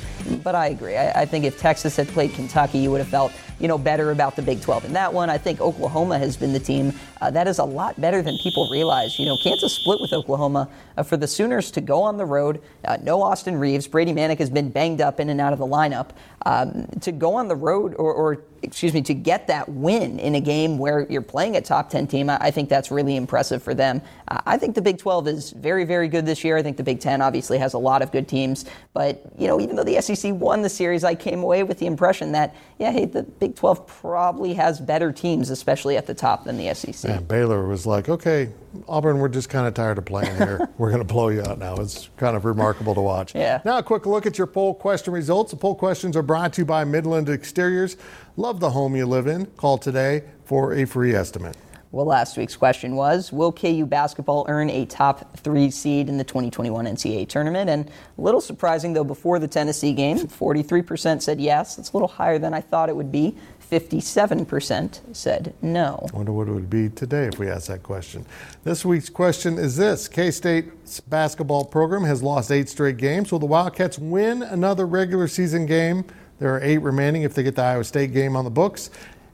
But 0.44 0.54
I 0.54 0.68
agree. 0.68 0.96
I, 0.96 1.22
I 1.22 1.24
think 1.24 1.44
if 1.44 1.58
Texas 1.58 1.96
had 1.96 2.08
played 2.08 2.32
Kentucky, 2.32 2.78
you 2.78 2.90
would 2.90 2.97
would 2.98 3.04
have 3.04 3.10
felt, 3.10 3.32
you 3.58 3.68
know, 3.68 3.78
better 3.78 4.10
about 4.10 4.36
the 4.36 4.42
Big 4.42 4.60
12. 4.60 4.86
In 4.86 4.92
that 4.92 5.12
one, 5.12 5.30
I 5.30 5.38
think 5.38 5.60
Oklahoma 5.60 6.18
has 6.18 6.36
been 6.36 6.52
the 6.52 6.60
team 6.60 6.92
uh, 7.20 7.30
that 7.30 7.48
is 7.48 7.58
a 7.58 7.64
lot 7.64 8.00
better 8.00 8.22
than 8.22 8.36
people 8.38 8.68
realize. 8.70 9.18
You 9.18 9.26
know, 9.26 9.36
Kansas 9.42 9.72
split 9.72 10.00
with 10.00 10.12
Oklahoma 10.12 10.68
uh, 10.96 11.02
for 11.02 11.16
the 11.16 11.26
Sooners 11.26 11.70
to 11.72 11.80
go 11.80 12.02
on 12.02 12.16
the 12.16 12.24
road. 12.24 12.60
Uh, 12.84 12.96
no 13.02 13.22
Austin 13.22 13.56
Reaves. 13.56 13.86
Brady 13.86 14.12
Manek 14.12 14.38
has 14.38 14.50
been 14.50 14.70
banged 14.70 15.00
up 15.00 15.20
in 15.20 15.28
and 15.28 15.40
out 15.40 15.52
of 15.52 15.58
the 15.58 15.66
lineup. 15.66 16.10
Um, 16.46 16.86
to 17.00 17.12
go 17.12 17.34
on 17.34 17.48
the 17.48 17.56
road 17.56 17.94
or, 17.98 18.12
or 18.14 18.44
excuse 18.62 18.94
me, 18.94 19.02
to 19.02 19.14
get 19.14 19.48
that 19.48 19.68
win 19.68 20.18
in 20.18 20.34
a 20.34 20.40
game 20.40 20.78
where 20.78 21.06
you're 21.10 21.20
playing 21.20 21.56
a 21.56 21.60
top 21.60 21.90
10 21.90 22.06
team, 22.06 22.30
I 22.30 22.50
think 22.50 22.68
that's 22.68 22.90
really 22.90 23.16
impressive 23.16 23.62
for 23.62 23.74
them. 23.74 24.00
I 24.28 24.56
think 24.56 24.74
the 24.74 24.82
Big 24.82 24.98
12 24.98 25.28
is 25.28 25.50
very, 25.50 25.84
very 25.84 26.08
good 26.08 26.26
this 26.26 26.44
year. 26.44 26.56
I 26.56 26.62
think 26.62 26.76
the 26.76 26.82
Big 26.82 27.00
10 27.00 27.20
obviously 27.20 27.58
has 27.58 27.74
a 27.74 27.78
lot 27.78 28.02
of 28.02 28.12
good 28.12 28.28
teams. 28.28 28.64
But, 28.94 29.22
you 29.38 29.46
know, 29.46 29.60
even 29.60 29.76
though 29.76 29.84
the 29.84 30.00
SEC 30.00 30.32
won 30.34 30.62
the 30.62 30.68
series, 30.68 31.04
I 31.04 31.14
came 31.14 31.42
away 31.42 31.62
with 31.62 31.78
the 31.78 31.86
impression 31.86 32.32
that, 32.32 32.54
yeah, 32.78 32.92
hey, 32.92 33.04
the 33.04 33.22
Big 33.22 33.47
Big 33.48 33.56
12 33.56 33.86
probably 33.86 34.54
has 34.54 34.78
better 34.78 35.10
teams, 35.10 35.48
especially 35.48 35.96
at 35.96 36.06
the 36.06 36.14
top, 36.14 36.44
than 36.44 36.58
the 36.58 36.74
SEC. 36.74 37.10
And 37.10 37.26
Baylor 37.26 37.66
was 37.66 37.86
like, 37.86 38.08
okay, 38.08 38.52
Auburn, 38.86 39.18
we're 39.18 39.28
just 39.28 39.48
kind 39.48 39.66
of 39.66 39.72
tired 39.72 39.96
of 39.96 40.04
playing 40.04 40.36
here. 40.36 40.68
we're 40.78 40.90
going 40.90 41.00
to 41.00 41.12
blow 41.12 41.28
you 41.28 41.42
out 41.42 41.58
now. 41.58 41.76
It's 41.76 42.10
kind 42.18 42.36
of 42.36 42.44
remarkable 42.44 42.94
to 42.94 43.00
watch. 43.00 43.34
Yeah. 43.34 43.62
Now, 43.64 43.78
a 43.78 43.82
quick 43.82 44.04
look 44.04 44.26
at 44.26 44.36
your 44.36 44.46
poll 44.46 44.74
question 44.74 45.14
results. 45.14 45.52
The 45.52 45.56
poll 45.56 45.74
questions 45.74 46.16
are 46.16 46.22
brought 46.22 46.52
to 46.54 46.62
you 46.62 46.66
by 46.66 46.84
Midland 46.84 47.28
Exteriors. 47.28 47.96
Love 48.36 48.60
the 48.60 48.70
home 48.70 48.94
you 48.94 49.06
live 49.06 49.26
in. 49.26 49.46
Call 49.46 49.78
today 49.78 50.24
for 50.44 50.74
a 50.74 50.84
free 50.84 51.14
estimate. 51.14 51.56
Well, 51.90 52.04
last 52.04 52.36
week's 52.36 52.54
question 52.54 52.96
was 52.96 53.32
Will 53.32 53.50
KU 53.50 53.86
basketball 53.86 54.44
earn 54.48 54.68
a 54.68 54.84
top 54.84 55.38
three 55.38 55.70
seed 55.70 56.10
in 56.10 56.18
the 56.18 56.24
2021 56.24 56.84
NCAA 56.84 57.26
tournament? 57.26 57.70
And 57.70 57.88
a 57.88 58.20
little 58.20 58.42
surprising, 58.42 58.92
though, 58.92 59.04
before 59.04 59.38
the 59.38 59.48
Tennessee 59.48 59.94
game, 59.94 60.18
43% 60.18 61.22
said 61.22 61.40
yes. 61.40 61.76
That's 61.76 61.90
a 61.90 61.92
little 61.94 62.08
higher 62.08 62.38
than 62.38 62.52
I 62.52 62.60
thought 62.60 62.90
it 62.90 62.96
would 62.96 63.10
be. 63.10 63.34
57% 63.70 65.16
said 65.16 65.54
no. 65.62 66.06
I 66.12 66.16
wonder 66.16 66.32
what 66.32 66.48
it 66.48 66.52
would 66.52 66.68
be 66.68 66.90
today 66.90 67.26
if 67.26 67.38
we 67.38 67.48
asked 67.48 67.68
that 67.68 67.82
question. 67.82 68.26
This 68.64 68.84
week's 68.84 69.08
question 69.08 69.58
is 69.58 69.76
this 69.76 70.08
K 70.08 70.30
State's 70.30 71.00
basketball 71.00 71.64
program 71.64 72.04
has 72.04 72.22
lost 72.22 72.50
eight 72.50 72.68
straight 72.68 72.98
games. 72.98 73.32
Will 73.32 73.38
the 73.38 73.46
Wildcats 73.46 73.98
win 73.98 74.42
another 74.42 74.86
regular 74.86 75.28
season 75.28 75.64
game? 75.64 76.04
There 76.38 76.54
are 76.54 76.60
eight 76.62 76.78
remaining 76.78 77.22
if 77.22 77.34
they 77.34 77.42
get 77.42 77.56
the 77.56 77.62
Iowa 77.62 77.84
State 77.84 78.12
game 78.12 78.36
on 78.36 78.44
the 78.44 78.50
books. 78.50 78.90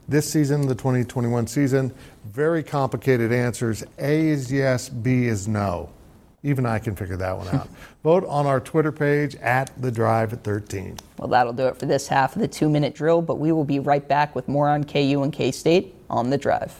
This 0.07 0.29
season, 0.29 0.67
the 0.67 0.75
2021 0.75 1.47
season, 1.47 1.91
very 2.25 2.61
complicated 2.61 3.31
answers. 3.31 3.83
A 3.97 4.27
is 4.27 4.51
yes, 4.51 4.87
B 4.87 5.25
is 5.25 5.47
no. 5.47 5.89
Even 6.43 6.67
I 6.67 6.77
can 6.77 6.95
figure 6.95 7.17
that 7.17 7.35
one 7.35 7.47
out. 7.47 7.67
Vote 8.03 8.23
on 8.27 8.45
our 8.45 8.59
Twitter 8.59 8.91
page 8.91 9.35
at 9.37 9.71
the 9.81 9.89
Drive 9.89 10.31
at 10.31 10.43
13. 10.43 10.97
Well, 11.17 11.27
that'll 11.27 11.53
do 11.53 11.65
it 11.65 11.79
for 11.79 11.87
this 11.87 12.07
half 12.07 12.35
of 12.35 12.41
the 12.41 12.47
two 12.47 12.69
minute 12.69 12.93
drill, 12.93 13.23
but 13.23 13.39
we 13.39 13.51
will 13.51 13.63
be 13.63 13.79
right 13.79 14.07
back 14.07 14.35
with 14.35 14.47
more 14.47 14.69
on 14.69 14.83
KU 14.83 15.23
and 15.23 15.33
K 15.33 15.51
State 15.51 15.95
on 16.07 16.29
the 16.29 16.37
Drive. 16.37 16.79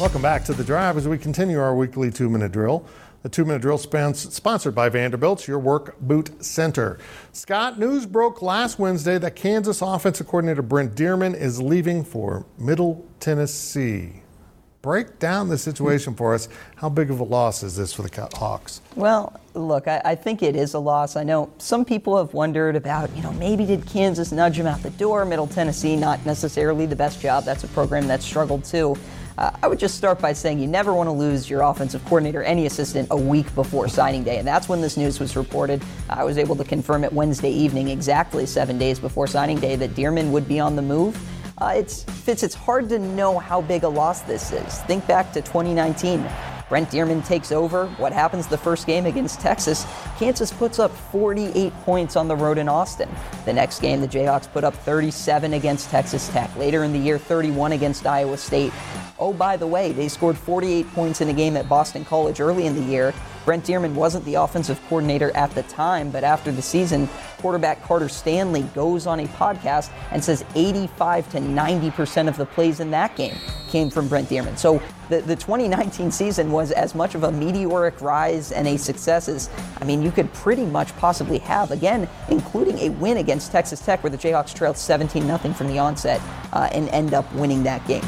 Welcome 0.00 0.22
back 0.22 0.46
to 0.46 0.54
the 0.54 0.64
drive 0.64 0.96
as 0.96 1.06
we 1.06 1.18
continue 1.18 1.60
our 1.60 1.74
weekly 1.76 2.10
two 2.10 2.30
minute 2.30 2.52
drill. 2.52 2.86
The 3.22 3.28
two 3.28 3.44
minute 3.44 3.60
drill 3.60 3.76
spans, 3.76 4.32
sponsored 4.32 4.74
by 4.74 4.88
Vanderbilt's 4.88 5.46
Your 5.46 5.58
Work 5.58 6.00
Boot 6.00 6.42
Center. 6.42 6.98
Scott, 7.32 7.78
news 7.78 8.06
broke 8.06 8.40
last 8.40 8.78
Wednesday 8.78 9.18
that 9.18 9.36
Kansas 9.36 9.82
offensive 9.82 10.26
coordinator 10.26 10.62
Brent 10.62 10.94
Dearmon 10.94 11.38
is 11.38 11.60
leaving 11.60 12.02
for 12.02 12.46
Middle 12.56 13.06
Tennessee. 13.20 14.22
Break 14.80 15.18
down 15.18 15.50
the 15.50 15.58
situation 15.58 16.14
for 16.14 16.32
us. 16.32 16.48
How 16.76 16.88
big 16.88 17.10
of 17.10 17.20
a 17.20 17.24
loss 17.24 17.62
is 17.62 17.76
this 17.76 17.92
for 17.92 18.00
the 18.00 18.28
Hawks? 18.32 18.80
Well, 18.96 19.38
look, 19.52 19.86
I, 19.86 20.00
I, 20.02 20.14
think 20.14 20.42
it 20.42 20.56
is 20.56 20.72
a 20.72 20.78
loss. 20.78 21.14
I 21.16 21.24
know 21.24 21.52
some 21.58 21.84
people 21.84 22.16
have 22.16 22.32
wondered 22.32 22.74
about, 22.74 23.14
you 23.14 23.22
know, 23.22 23.32
maybe 23.32 23.66
did 23.66 23.84
Kansas 23.84 24.32
nudge 24.32 24.58
him 24.58 24.66
out 24.66 24.82
the 24.82 24.88
door? 24.88 25.26
Middle 25.26 25.46
Tennessee, 25.46 25.94
not 25.94 26.24
necessarily 26.24 26.86
the 26.86 26.96
best 26.96 27.20
job. 27.20 27.44
That's 27.44 27.64
a 27.64 27.68
program 27.68 28.06
that 28.06 28.22
struggled 28.22 28.64
too. 28.64 28.96
Uh, 29.40 29.50
I 29.62 29.68
would 29.68 29.78
just 29.78 29.96
start 29.96 30.20
by 30.20 30.34
saying 30.34 30.58
you 30.58 30.66
never 30.66 30.92
want 30.92 31.06
to 31.06 31.12
lose 31.12 31.48
your 31.48 31.62
offensive 31.62 32.04
coordinator, 32.04 32.42
any 32.42 32.66
assistant, 32.66 33.08
a 33.10 33.16
week 33.16 33.52
before 33.54 33.88
signing 33.88 34.22
day. 34.22 34.36
And 34.36 34.46
that's 34.46 34.68
when 34.68 34.82
this 34.82 34.98
news 34.98 35.18
was 35.18 35.34
reported. 35.34 35.82
I 36.10 36.24
was 36.24 36.36
able 36.36 36.56
to 36.56 36.64
confirm 36.64 37.04
it 37.04 37.12
Wednesday 37.12 37.50
evening, 37.50 37.88
exactly 37.88 38.44
seven 38.44 38.76
days 38.76 38.98
before 38.98 39.26
signing 39.26 39.58
day, 39.58 39.76
that 39.76 39.94
Dearmon 39.94 40.30
would 40.30 40.46
be 40.46 40.60
on 40.60 40.76
the 40.76 40.82
move. 40.82 41.18
Uh, 41.56 41.72
it's 41.74 42.04
Fitz. 42.04 42.42
It's 42.42 42.54
hard 42.54 42.90
to 42.90 42.98
know 42.98 43.38
how 43.38 43.62
big 43.62 43.84
a 43.84 43.88
loss 43.88 44.20
this 44.22 44.52
is. 44.52 44.80
Think 44.82 45.06
back 45.06 45.32
to 45.32 45.40
2019. 45.40 46.20
Brent 46.70 46.88
Dearmon 46.88 47.26
takes 47.26 47.50
over. 47.50 47.88
What 47.98 48.12
happens 48.12 48.46
the 48.46 48.56
first 48.56 48.86
game 48.86 49.04
against 49.04 49.40
Texas? 49.40 49.84
Kansas 50.18 50.52
puts 50.52 50.78
up 50.78 50.92
48 50.92 51.74
points 51.82 52.14
on 52.14 52.28
the 52.28 52.36
road 52.36 52.58
in 52.58 52.68
Austin. 52.68 53.08
The 53.44 53.52
next 53.52 53.80
game, 53.80 54.00
the 54.00 54.06
Jayhawks 54.06 54.50
put 54.50 54.62
up 54.62 54.74
37 54.74 55.52
against 55.52 55.90
Texas 55.90 56.28
Tech. 56.28 56.56
Later 56.56 56.84
in 56.84 56.92
the 56.92 56.98
year, 56.98 57.18
31 57.18 57.72
against 57.72 58.06
Iowa 58.06 58.38
State. 58.38 58.72
Oh, 59.18 59.32
by 59.32 59.56
the 59.56 59.66
way, 59.66 59.90
they 59.90 60.06
scored 60.06 60.38
48 60.38 60.88
points 60.94 61.20
in 61.20 61.28
a 61.28 61.32
game 61.32 61.56
at 61.56 61.68
Boston 61.68 62.04
College 62.04 62.40
early 62.40 62.66
in 62.66 62.76
the 62.76 62.82
year. 62.82 63.12
Brent 63.44 63.64
Dearmon 63.64 63.94
wasn't 63.94 64.24
the 64.24 64.34
offensive 64.34 64.80
coordinator 64.88 65.34
at 65.36 65.50
the 65.52 65.62
time, 65.64 66.10
but 66.10 66.24
after 66.24 66.52
the 66.52 66.62
season, 66.62 67.08
quarterback 67.38 67.82
Carter 67.82 68.08
Stanley 68.08 68.62
goes 68.74 69.06
on 69.06 69.20
a 69.20 69.26
podcast 69.28 69.90
and 70.10 70.22
says 70.22 70.44
85 70.54 71.30
to 71.30 71.38
90% 71.38 72.28
of 72.28 72.36
the 72.36 72.46
plays 72.46 72.80
in 72.80 72.90
that 72.90 73.16
game 73.16 73.34
came 73.68 73.88
from 73.88 74.08
Brent 74.08 74.28
Dearmon. 74.28 74.58
So 74.58 74.82
the, 75.08 75.20
the 75.20 75.36
2019 75.36 76.10
season 76.10 76.52
was 76.52 76.70
as 76.70 76.94
much 76.94 77.14
of 77.14 77.24
a 77.24 77.32
meteoric 77.32 78.00
rise 78.00 78.52
and 78.52 78.68
a 78.68 78.76
success 78.76 79.28
as, 79.28 79.48
I 79.80 79.84
mean, 79.84 80.02
you 80.02 80.10
could 80.10 80.32
pretty 80.34 80.66
much 80.66 80.94
possibly 80.96 81.38
have, 81.38 81.70
again, 81.70 82.08
including 82.28 82.78
a 82.78 82.90
win 82.90 83.16
against 83.16 83.52
Texas 83.52 83.80
Tech 83.80 84.02
where 84.02 84.10
the 84.10 84.18
Jayhawks 84.18 84.54
trailed 84.54 84.76
17 84.76 85.24
0 85.24 85.38
from 85.54 85.68
the 85.68 85.78
onset 85.78 86.20
uh, 86.52 86.68
and 86.72 86.88
end 86.90 87.14
up 87.14 87.32
winning 87.34 87.62
that 87.62 87.86
game 87.86 88.04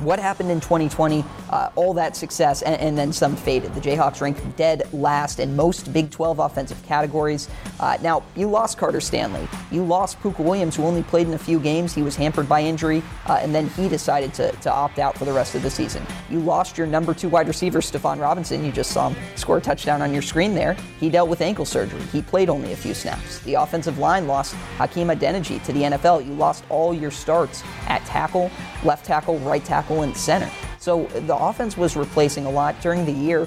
what 0.00 0.18
happened 0.18 0.50
in 0.50 0.60
2020, 0.60 1.24
uh, 1.50 1.70
all 1.74 1.92
that 1.94 2.16
success, 2.16 2.62
and, 2.62 2.80
and, 2.80 2.96
then 2.96 3.12
some 3.12 3.34
faded. 3.36 3.74
The 3.74 3.80
Jayhawks 3.80 4.20
ranked 4.20 4.56
dead 4.56 4.88
last 4.92 5.40
in 5.40 5.54
most 5.54 5.92
Big 5.92 6.10
12 6.10 6.38
offensive 6.38 6.80
categories. 6.84 7.48
Uh, 7.80 7.98
now, 8.02 8.22
you 8.36 8.48
lost 8.48 8.78
Carter 8.78 9.00
Stanley. 9.00 9.46
You 9.70 9.84
lost 9.84 10.20
Pooka 10.20 10.44
Williams, 10.44 10.76
who 10.76 10.84
only 10.84 11.02
played 11.02 11.26
in 11.26 11.34
a 11.34 11.38
few 11.38 11.58
games. 11.58 11.92
He 11.92 12.02
was 12.02 12.14
hampered 12.14 12.48
by 12.48 12.62
injury, 12.62 13.02
uh, 13.26 13.40
and 13.42 13.54
then 13.54 13.68
he 13.70 13.88
decided 13.88 14.32
to, 14.34 14.52
to 14.52 14.72
opt 14.72 14.98
out 14.98 15.18
for 15.18 15.24
the 15.24 15.32
rest 15.32 15.56
of 15.56 15.62
the 15.62 15.70
season. 15.70 16.06
You 16.28 16.38
lost 16.38 16.78
your 16.78 16.86
number 16.86 17.12
two 17.14 17.28
wide 17.28 17.48
receiver, 17.48 17.80
Stephon 17.80 18.20
Robinson. 18.20 18.64
You 18.64 18.70
just 18.70 18.92
saw 18.92 19.10
him 19.10 19.20
score 19.36 19.58
a 19.58 19.60
touchdown 19.60 20.02
on 20.02 20.12
your 20.12 20.22
screen 20.22 20.54
there. 20.54 20.74
He 21.00 21.10
dealt 21.10 21.28
with 21.28 21.40
ankle 21.40 21.64
surgery. 21.64 22.02
He 22.12 22.22
played 22.22 22.48
only 22.48 22.72
a 22.72 22.76
few 22.76 22.94
snaps. 22.94 23.40
The 23.40 23.54
offensive 23.54 23.98
line 23.98 24.28
lost 24.28 24.54
Hakeem 24.78 25.08
Adeniji 25.08 25.62
to 25.64 25.72
the 25.72 25.82
NFL. 25.82 26.24
You 26.24 26.34
lost 26.34 26.64
all 26.68 26.94
your 26.94 27.10
starts 27.10 27.64
at 27.88 28.04
tackle, 28.06 28.50
left 28.84 29.04
tackle, 29.04 29.38
right 29.40 29.64
tackle 29.64 30.02
and 30.02 30.16
center. 30.16 30.50
So 30.80 31.04
the 31.04 31.36
offense 31.36 31.76
was 31.76 31.94
replacing 31.94 32.46
a 32.46 32.50
lot 32.50 32.80
during 32.80 33.04
the 33.04 33.12
year. 33.12 33.46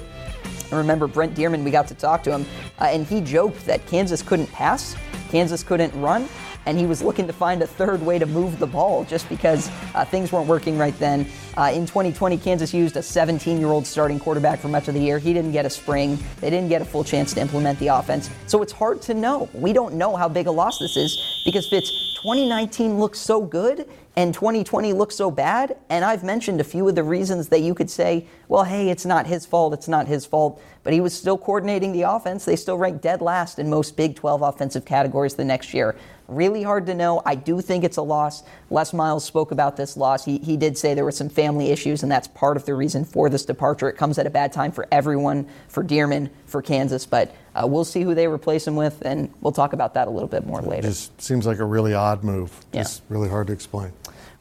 I 0.70 0.76
remember 0.76 1.08
Brent 1.08 1.34
Dearmon, 1.34 1.64
we 1.64 1.72
got 1.72 1.88
to 1.88 1.94
talk 1.94 2.22
to 2.22 2.30
him, 2.30 2.46
uh, 2.80 2.84
and 2.84 3.04
he 3.04 3.20
joked 3.20 3.66
that 3.66 3.84
Kansas 3.86 4.22
couldn't 4.22 4.50
pass, 4.52 4.96
Kansas 5.30 5.64
couldn't 5.64 5.92
run, 6.00 6.28
and 6.66 6.78
he 6.78 6.86
was 6.86 7.02
looking 7.02 7.26
to 7.26 7.32
find 7.32 7.60
a 7.60 7.66
third 7.66 8.00
way 8.02 8.20
to 8.20 8.26
move 8.26 8.58
the 8.60 8.66
ball 8.66 9.04
just 9.04 9.28
because 9.28 9.68
uh, 9.94 10.04
things 10.04 10.30
weren't 10.30 10.46
working 10.46 10.78
right 10.78 10.96
then. 11.00 11.26
Uh, 11.56 11.72
in 11.74 11.86
2020, 11.86 12.38
Kansas 12.38 12.72
used 12.72 12.96
a 12.96 13.02
17 13.02 13.58
year 13.58 13.68
old 13.68 13.84
starting 13.84 14.20
quarterback 14.20 14.60
for 14.60 14.68
much 14.68 14.86
of 14.86 14.94
the 14.94 15.00
year. 15.00 15.18
He 15.18 15.32
didn't 15.32 15.52
get 15.52 15.66
a 15.66 15.70
spring, 15.70 16.18
they 16.40 16.50
didn't 16.50 16.68
get 16.68 16.82
a 16.82 16.84
full 16.84 17.04
chance 17.04 17.34
to 17.34 17.40
implement 17.40 17.80
the 17.80 17.88
offense. 17.88 18.30
So 18.46 18.62
it's 18.62 18.72
hard 18.72 19.02
to 19.02 19.14
know. 19.14 19.48
We 19.52 19.72
don't 19.72 19.94
know 19.94 20.14
how 20.14 20.28
big 20.28 20.46
a 20.46 20.52
loss 20.52 20.78
this 20.78 20.96
is 20.96 21.42
because 21.44 21.66
Fitz, 21.68 22.03
2019 22.24 22.98
looks 22.98 23.18
so 23.18 23.42
good 23.42 23.86
and 24.16 24.32
2020 24.32 24.94
looks 24.94 25.14
so 25.14 25.30
bad. 25.30 25.76
And 25.90 26.06
I've 26.06 26.24
mentioned 26.24 26.58
a 26.58 26.64
few 26.64 26.88
of 26.88 26.94
the 26.94 27.02
reasons 27.02 27.48
that 27.48 27.60
you 27.60 27.74
could 27.74 27.90
say, 27.90 28.26
well, 28.48 28.64
hey, 28.64 28.88
it's 28.88 29.04
not 29.04 29.26
his 29.26 29.44
fault, 29.44 29.74
it's 29.74 29.88
not 29.88 30.06
his 30.06 30.24
fault. 30.24 30.58
But 30.84 30.94
he 30.94 31.02
was 31.02 31.12
still 31.12 31.36
coordinating 31.36 31.92
the 31.92 32.00
offense. 32.00 32.46
They 32.46 32.56
still 32.56 32.78
ranked 32.78 33.02
dead 33.02 33.20
last 33.20 33.58
in 33.58 33.68
most 33.68 33.94
Big 33.94 34.16
12 34.16 34.40
offensive 34.40 34.86
categories 34.86 35.34
the 35.34 35.44
next 35.44 35.74
year. 35.74 35.96
Really 36.26 36.62
hard 36.62 36.86
to 36.86 36.94
know. 36.94 37.20
I 37.26 37.34
do 37.34 37.60
think 37.60 37.84
it's 37.84 37.98
a 37.98 38.02
loss. 38.02 38.42
Les 38.70 38.94
Miles 38.94 39.24
spoke 39.24 39.50
about 39.50 39.76
this 39.76 39.94
loss. 39.96 40.24
He, 40.24 40.38
he 40.38 40.56
did 40.56 40.78
say 40.78 40.94
there 40.94 41.04
were 41.04 41.12
some 41.12 41.28
family 41.28 41.70
issues, 41.70 42.02
and 42.02 42.10
that's 42.10 42.28
part 42.28 42.56
of 42.56 42.64
the 42.64 42.74
reason 42.74 43.04
for 43.04 43.28
this 43.28 43.44
departure. 43.44 43.90
It 43.90 43.98
comes 43.98 44.18
at 44.18 44.26
a 44.26 44.30
bad 44.30 44.50
time 44.50 44.72
for 44.72 44.88
everyone, 44.90 45.46
for 45.68 45.84
Dearmon, 45.84 46.30
for 46.46 46.62
Kansas, 46.62 47.04
but 47.04 47.34
uh, 47.54 47.66
we'll 47.66 47.84
see 47.84 48.02
who 48.02 48.14
they 48.14 48.26
replace 48.26 48.66
him 48.66 48.74
with, 48.74 49.02
and 49.02 49.32
we'll 49.42 49.52
talk 49.52 49.74
about 49.74 49.94
that 49.94 50.08
a 50.08 50.10
little 50.10 50.28
bit 50.28 50.46
more 50.46 50.62
later. 50.62 50.86
It 50.86 50.92
just 50.92 51.20
seems 51.20 51.46
like 51.46 51.58
a 51.58 51.64
really 51.64 51.92
odd 51.92 52.24
move. 52.24 52.50
Yeah. 52.72 52.80
It's 52.82 53.02
really 53.10 53.28
hard 53.28 53.48
to 53.48 53.52
explain. 53.52 53.92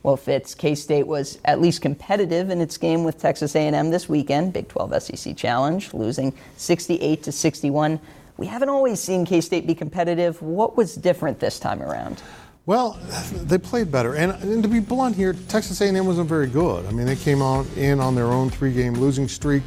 Well, 0.03 0.17
Fitz, 0.17 0.53
K-State 0.55 1.07
was 1.07 1.39
at 1.45 1.61
least 1.61 1.81
competitive 1.81 2.49
in 2.49 2.59
its 2.59 2.77
game 2.77 3.03
with 3.03 3.17
Texas 3.17 3.55
A&M 3.55 3.89
this 3.89 4.09
weekend, 4.09 4.51
Big 4.51 4.67
12 4.67 5.01
SEC 5.03 5.35
Challenge, 5.37 5.93
losing 5.93 6.33
68 6.57 7.23
to 7.23 7.31
61 7.31 7.99
we 8.37 8.47
haven't 8.47 8.69
always 8.69 8.99
seen 8.99 9.25
K 9.25 9.41
State 9.41 9.67
be 9.67 9.75
competitive. 9.75 10.41
What 10.41 10.75
was 10.75 10.95
different 10.95 11.39
this 11.39 11.59
time 11.59 11.81
around? 11.81 12.21
Well, 12.65 12.93
they 13.33 13.57
played 13.57 13.91
better, 13.91 14.15
and, 14.15 14.31
and, 14.41 14.63
to 14.63 14.69
be 14.69 14.79
blunt 14.79 15.17
here, 15.17 15.33
Texas 15.49 15.81
A&M 15.81 16.05
wasn't 16.05 16.29
very 16.29 16.47
good. 16.47 16.85
I 16.85 16.91
mean, 16.91 17.05
they 17.05 17.17
came 17.17 17.41
on 17.41 17.67
in 17.75 17.99
on 17.99 18.15
their 18.15 18.27
own 18.27 18.49
three-game 18.49 18.93
losing 18.93 19.27
streak. 19.27 19.63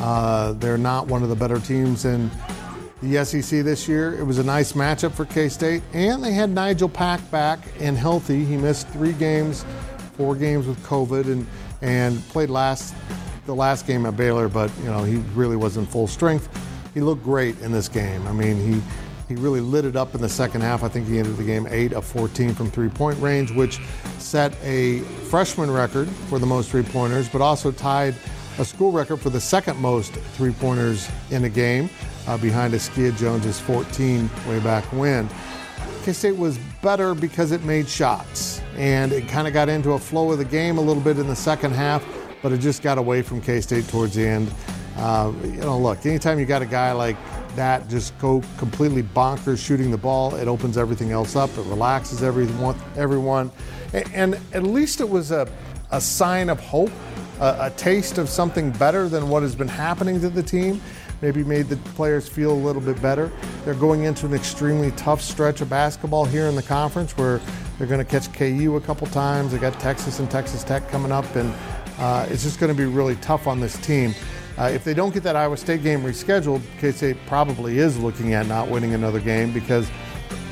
Uh, 0.00 0.52
they're 0.54 0.76
not 0.76 1.06
one 1.06 1.22
of 1.22 1.28
the 1.28 1.36
better 1.36 1.60
teams 1.60 2.04
in 2.04 2.28
the 3.00 3.24
SEC 3.24 3.62
this 3.62 3.86
year. 3.86 4.18
It 4.18 4.24
was 4.24 4.38
a 4.38 4.42
nice 4.42 4.72
matchup 4.72 5.12
for 5.12 5.24
K-State, 5.24 5.84
and 5.92 6.22
they 6.22 6.32
had 6.32 6.50
Nigel 6.50 6.88
Pack 6.88 7.30
back 7.30 7.60
and 7.78 7.96
healthy. 7.96 8.44
He 8.44 8.56
missed 8.56 8.88
three 8.88 9.12
games, 9.12 9.64
four 10.16 10.34
games 10.34 10.66
with 10.66 10.82
COVID, 10.84 11.26
and 11.26 11.46
and 11.80 12.20
played 12.28 12.50
last 12.50 12.94
the 13.46 13.54
last 13.54 13.86
game 13.86 14.06
at 14.06 14.16
Baylor, 14.16 14.48
but 14.48 14.70
you 14.78 14.86
know 14.86 15.04
he 15.04 15.16
really 15.34 15.56
wasn't 15.56 15.88
full 15.88 16.06
strength. 16.06 16.48
He 16.94 17.00
looked 17.00 17.22
great 17.22 17.58
in 17.60 17.72
this 17.72 17.88
game. 17.88 18.26
I 18.26 18.32
mean, 18.32 18.56
he 18.56 18.82
he 19.28 19.40
really 19.40 19.60
lit 19.60 19.84
it 19.84 19.96
up 19.96 20.14
in 20.14 20.20
the 20.20 20.28
second 20.28 20.60
half. 20.60 20.82
I 20.82 20.88
think 20.88 21.08
he 21.08 21.18
ended 21.18 21.36
the 21.36 21.44
game 21.44 21.66
8 21.70 21.94
of 21.94 22.04
14 22.04 22.54
from 22.54 22.70
three 22.70 22.88
point 22.88 23.18
range, 23.20 23.50
which 23.50 23.80
set 24.18 24.54
a 24.62 25.00
freshman 25.30 25.70
record 25.70 26.08
for 26.28 26.38
the 26.38 26.46
most 26.46 26.70
three 26.70 26.82
pointers, 26.82 27.28
but 27.28 27.40
also 27.40 27.70
tied 27.70 28.14
a 28.58 28.64
school 28.64 28.92
record 28.92 29.18
for 29.18 29.30
the 29.30 29.40
second 29.40 29.78
most 29.78 30.12
three 30.12 30.52
pointers 30.52 31.08
in 31.30 31.44
a 31.44 31.48
game, 31.48 31.88
uh, 32.26 32.36
behind 32.36 32.74
Askia 32.74 33.12
Jones's 33.12 33.58
14 33.60 34.28
way 34.46 34.60
back 34.60 34.84
when. 34.92 35.28
K 36.04 36.12
State 36.12 36.36
was 36.36 36.58
better 36.82 37.14
because 37.14 37.52
it 37.52 37.64
made 37.64 37.88
shots, 37.88 38.60
and 38.76 39.12
it 39.12 39.28
kind 39.28 39.46
of 39.46 39.54
got 39.54 39.68
into 39.68 39.92
a 39.92 39.98
flow 39.98 40.32
of 40.32 40.38
the 40.38 40.44
game 40.44 40.76
a 40.76 40.80
little 40.80 41.02
bit 41.02 41.18
in 41.18 41.26
the 41.26 41.36
second 41.36 41.72
half, 41.72 42.04
but 42.42 42.52
it 42.52 42.58
just 42.58 42.82
got 42.82 42.98
away 42.98 43.22
from 43.22 43.40
K 43.40 43.60
State 43.60 43.88
towards 43.88 44.14
the 44.14 44.26
end. 44.26 44.52
Uh, 44.96 45.32
you 45.44 45.60
know, 45.60 45.78
look, 45.78 46.04
anytime 46.04 46.38
you 46.38 46.44
got 46.44 46.62
a 46.62 46.66
guy 46.66 46.92
like 46.92 47.16
that 47.56 47.88
just 47.88 48.18
go 48.18 48.42
completely 48.58 49.02
bonkers 49.02 49.64
shooting 49.64 49.90
the 49.90 49.98
ball. 49.98 50.34
It 50.34 50.48
opens 50.48 50.78
everything 50.78 51.12
else 51.12 51.36
up. 51.36 51.50
It 51.50 51.66
relaxes 51.66 52.22
everyone. 52.22 52.76
Everyone, 52.96 53.50
and 54.14 54.38
at 54.52 54.62
least 54.62 55.00
it 55.00 55.08
was 55.08 55.30
a, 55.30 55.48
a 55.90 56.00
sign 56.00 56.48
of 56.48 56.60
hope, 56.60 56.90
a, 57.40 57.56
a 57.60 57.72
taste 57.76 58.18
of 58.18 58.28
something 58.28 58.70
better 58.72 59.08
than 59.08 59.28
what 59.28 59.42
has 59.42 59.54
been 59.54 59.68
happening 59.68 60.20
to 60.20 60.30
the 60.30 60.42
team. 60.42 60.80
Maybe 61.20 61.44
made 61.44 61.68
the 61.68 61.76
players 61.94 62.28
feel 62.28 62.50
a 62.50 62.54
little 62.54 62.82
bit 62.82 63.00
better. 63.00 63.30
They're 63.64 63.74
going 63.74 64.04
into 64.04 64.26
an 64.26 64.34
extremely 64.34 64.90
tough 64.92 65.20
stretch 65.20 65.60
of 65.60 65.70
basketball 65.70 66.24
here 66.24 66.46
in 66.46 66.56
the 66.56 66.64
conference 66.64 67.16
where 67.16 67.40
they're 67.78 67.86
going 67.86 68.04
to 68.04 68.10
catch 68.10 68.32
KU 68.32 68.76
a 68.76 68.80
couple 68.80 69.06
times. 69.06 69.52
They 69.52 69.58
got 69.58 69.78
Texas 69.78 70.18
and 70.18 70.28
Texas 70.28 70.64
Tech 70.64 70.88
coming 70.88 71.12
up, 71.12 71.36
and 71.36 71.54
uh, 71.98 72.26
it's 72.28 72.42
just 72.42 72.58
going 72.58 72.74
to 72.74 72.76
be 72.76 72.86
really 72.86 73.14
tough 73.16 73.46
on 73.46 73.60
this 73.60 73.78
team. 73.78 74.14
Uh, 74.58 74.64
if 74.64 74.84
they 74.84 74.94
don't 74.94 75.14
get 75.14 75.22
that 75.22 75.36
Iowa 75.36 75.56
State 75.56 75.82
game 75.82 76.02
rescheduled, 76.02 76.62
K 76.78 76.92
State 76.92 77.16
probably 77.26 77.78
is 77.78 77.98
looking 77.98 78.34
at 78.34 78.46
not 78.46 78.68
winning 78.68 78.94
another 78.94 79.20
game 79.20 79.52
because, 79.52 79.90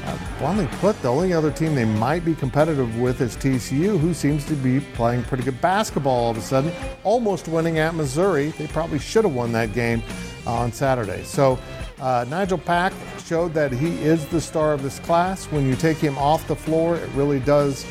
uh, 0.04 0.19
bluntly 0.38 0.66
put, 0.78 1.00
the 1.02 1.09
only 1.09 1.33
other 1.33 1.50
team 1.50 1.75
they 1.75 1.85
might 1.85 2.25
be 2.25 2.35
competitive 2.35 2.99
with 2.99 3.21
is 3.21 3.37
TCU, 3.37 3.99
who 3.99 4.14
seems 4.14 4.45
to 4.47 4.54
be 4.54 4.80
playing 4.80 5.23
pretty 5.25 5.45
good 5.45 5.61
basketball 5.61 6.25
all 6.25 6.30
of 6.30 6.38
a 6.38 6.42
sudden, 6.42 6.73
almost 7.04 7.47
winning 7.49 7.78
at 7.78 7.95
Missouri. 7.95 8.50
They 8.50 8.66
probably 8.69 8.99
should 8.99 9.25
have 9.25 9.35
won 9.35 9.52
that 9.52 9.73
game 9.75 10.02
on 10.47 10.73
Saturday. 10.73 11.23
So, 11.25 11.59
uh, 12.00 12.25
Nigel 12.28 12.59
Pack 12.59 12.95
showed 13.26 13.52
that 13.54 13.73
he 13.73 13.88
is 14.02 14.25
the 14.26 14.40
star 14.40 14.73
of 14.73 14.83
this 14.83 14.99
class. 15.00 15.45
When 15.47 15.66
you 15.66 15.76
take 15.76 15.99
him 15.99 16.16
off 16.16 16.47
the 16.49 16.57
floor, 16.57 16.97
it 16.97 17.09
really 17.11 17.40
does 17.40 17.85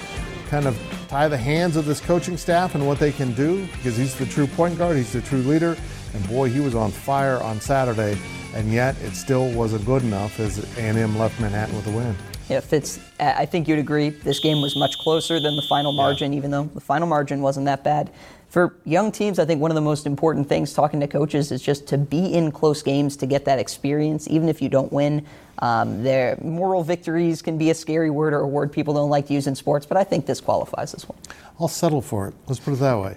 kind 0.49 0.65
of 0.65 0.77
tie 1.07 1.27
the 1.27 1.37
hands 1.37 1.75
of 1.75 1.85
this 1.85 2.01
coaching 2.01 2.37
staff 2.37 2.73
and 2.73 2.85
what 2.85 2.97
they 2.99 3.11
can 3.11 3.33
do 3.33 3.67
because 3.67 3.95
he's 3.95 4.15
the 4.15 4.25
true 4.25 4.47
point 4.47 4.77
guard, 4.77 4.97
he's 4.97 5.13
the 5.13 5.21
true 5.21 5.41
leader. 5.43 5.77
And 6.13 6.27
boy, 6.27 6.49
he 6.49 6.59
was 6.59 6.75
on 6.75 6.91
fire 6.91 7.37
on 7.37 7.59
Saturday, 7.61 8.17
and 8.53 8.71
yet 8.71 8.99
it 9.01 9.15
still 9.15 9.51
wasn't 9.51 9.85
good 9.85 10.03
enough 10.03 10.39
as 10.39 10.59
A&M 10.77 11.17
left 11.17 11.39
Manhattan 11.39 11.75
with 11.75 11.87
a 11.87 11.91
win. 11.91 12.15
Yeah, 12.49 12.61
Fitz, 12.61 12.99
I 13.19 13.45
think 13.45 13.67
you'd 13.67 13.77
agree 13.77 14.09
this 14.09 14.39
game 14.39 14.59
was 14.59 14.75
much 14.75 14.97
closer 14.97 15.39
than 15.39 15.55
the 15.55 15.61
final 15.69 15.91
margin, 15.91 16.33
yeah. 16.33 16.37
even 16.37 16.49
though 16.49 16.63
the 16.63 16.81
final 16.81 17.07
margin 17.07 17.41
wasn't 17.41 17.67
that 17.67 17.83
bad. 17.83 18.09
For 18.49 18.75
young 18.83 19.11
teams, 19.11 19.37
I 19.37 19.45
think 19.45 19.61
one 19.61 19.69
of 19.69 19.75
the 19.75 19.81
most 19.81 20.07
important 20.07 20.49
things 20.49 20.73
talking 20.73 20.99
to 21.01 21.07
coaches 21.07 21.51
is 21.51 21.61
just 21.61 21.87
to 21.89 21.99
be 21.99 22.33
in 22.33 22.51
close 22.51 22.81
games 22.81 23.15
to 23.17 23.27
get 23.27 23.45
that 23.45 23.59
experience, 23.59 24.27
even 24.27 24.49
if 24.49 24.59
you 24.59 24.69
don't 24.69 24.91
win. 24.91 25.23
Um, 25.59 26.01
their 26.01 26.35
moral 26.41 26.83
victories 26.83 27.43
can 27.43 27.59
be 27.59 27.69
a 27.69 27.75
scary 27.75 28.09
word 28.09 28.33
or 28.33 28.39
a 28.39 28.47
word 28.47 28.71
people 28.71 28.95
don't 28.95 29.11
like 29.11 29.27
to 29.27 29.33
use 29.33 29.45
in 29.45 29.53
sports, 29.53 29.85
but 29.85 29.97
I 29.97 30.03
think 30.03 30.25
this 30.25 30.41
qualifies 30.41 30.95
as 30.95 31.07
one. 31.07 31.19
I'll 31.59 31.67
settle 31.67 32.01
for 32.01 32.29
it. 32.29 32.33
Let's 32.47 32.59
put 32.59 32.73
it 32.73 32.79
that 32.79 32.97
way. 32.97 33.15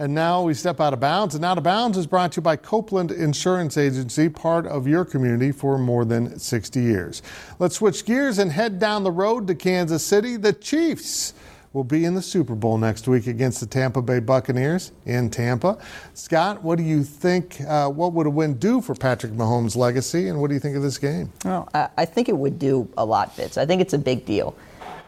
And 0.00 0.14
now 0.14 0.40
we 0.40 0.54
step 0.54 0.80
out 0.80 0.94
of 0.94 1.00
bounds. 1.00 1.34
And 1.34 1.44
out 1.44 1.58
of 1.58 1.64
bounds 1.64 1.98
is 1.98 2.06
brought 2.06 2.32
to 2.32 2.36
you 2.38 2.42
by 2.42 2.56
Copeland 2.56 3.10
Insurance 3.10 3.76
Agency, 3.76 4.30
part 4.30 4.66
of 4.66 4.86
your 4.88 5.04
community 5.04 5.52
for 5.52 5.76
more 5.76 6.06
than 6.06 6.38
60 6.38 6.80
years. 6.80 7.20
Let's 7.58 7.76
switch 7.76 8.06
gears 8.06 8.38
and 8.38 8.50
head 8.50 8.78
down 8.78 9.04
the 9.04 9.10
road 9.12 9.46
to 9.48 9.54
Kansas 9.54 10.02
City. 10.02 10.38
The 10.38 10.54
Chiefs 10.54 11.34
will 11.74 11.84
be 11.84 12.06
in 12.06 12.14
the 12.14 12.22
Super 12.22 12.54
Bowl 12.54 12.78
next 12.78 13.08
week 13.08 13.26
against 13.26 13.60
the 13.60 13.66
Tampa 13.66 14.00
Bay 14.00 14.20
Buccaneers 14.20 14.92
in 15.04 15.28
Tampa. 15.28 15.76
Scott, 16.14 16.62
what 16.62 16.78
do 16.78 16.82
you 16.82 17.04
think? 17.04 17.60
Uh, 17.60 17.90
what 17.90 18.14
would 18.14 18.26
a 18.26 18.30
win 18.30 18.54
do 18.54 18.80
for 18.80 18.94
Patrick 18.94 19.32
Mahomes' 19.32 19.76
legacy, 19.76 20.28
and 20.28 20.40
what 20.40 20.48
do 20.48 20.54
you 20.54 20.60
think 20.60 20.76
of 20.76 20.82
this 20.82 20.96
game? 20.96 21.30
Well, 21.44 21.68
I 21.74 22.06
think 22.06 22.30
it 22.30 22.36
would 22.38 22.58
do 22.58 22.88
a 22.96 23.04
lot, 23.04 23.36
Fitz. 23.36 23.58
I 23.58 23.66
think 23.66 23.82
it's 23.82 23.92
a 23.92 23.98
big 23.98 24.24
deal. 24.24 24.56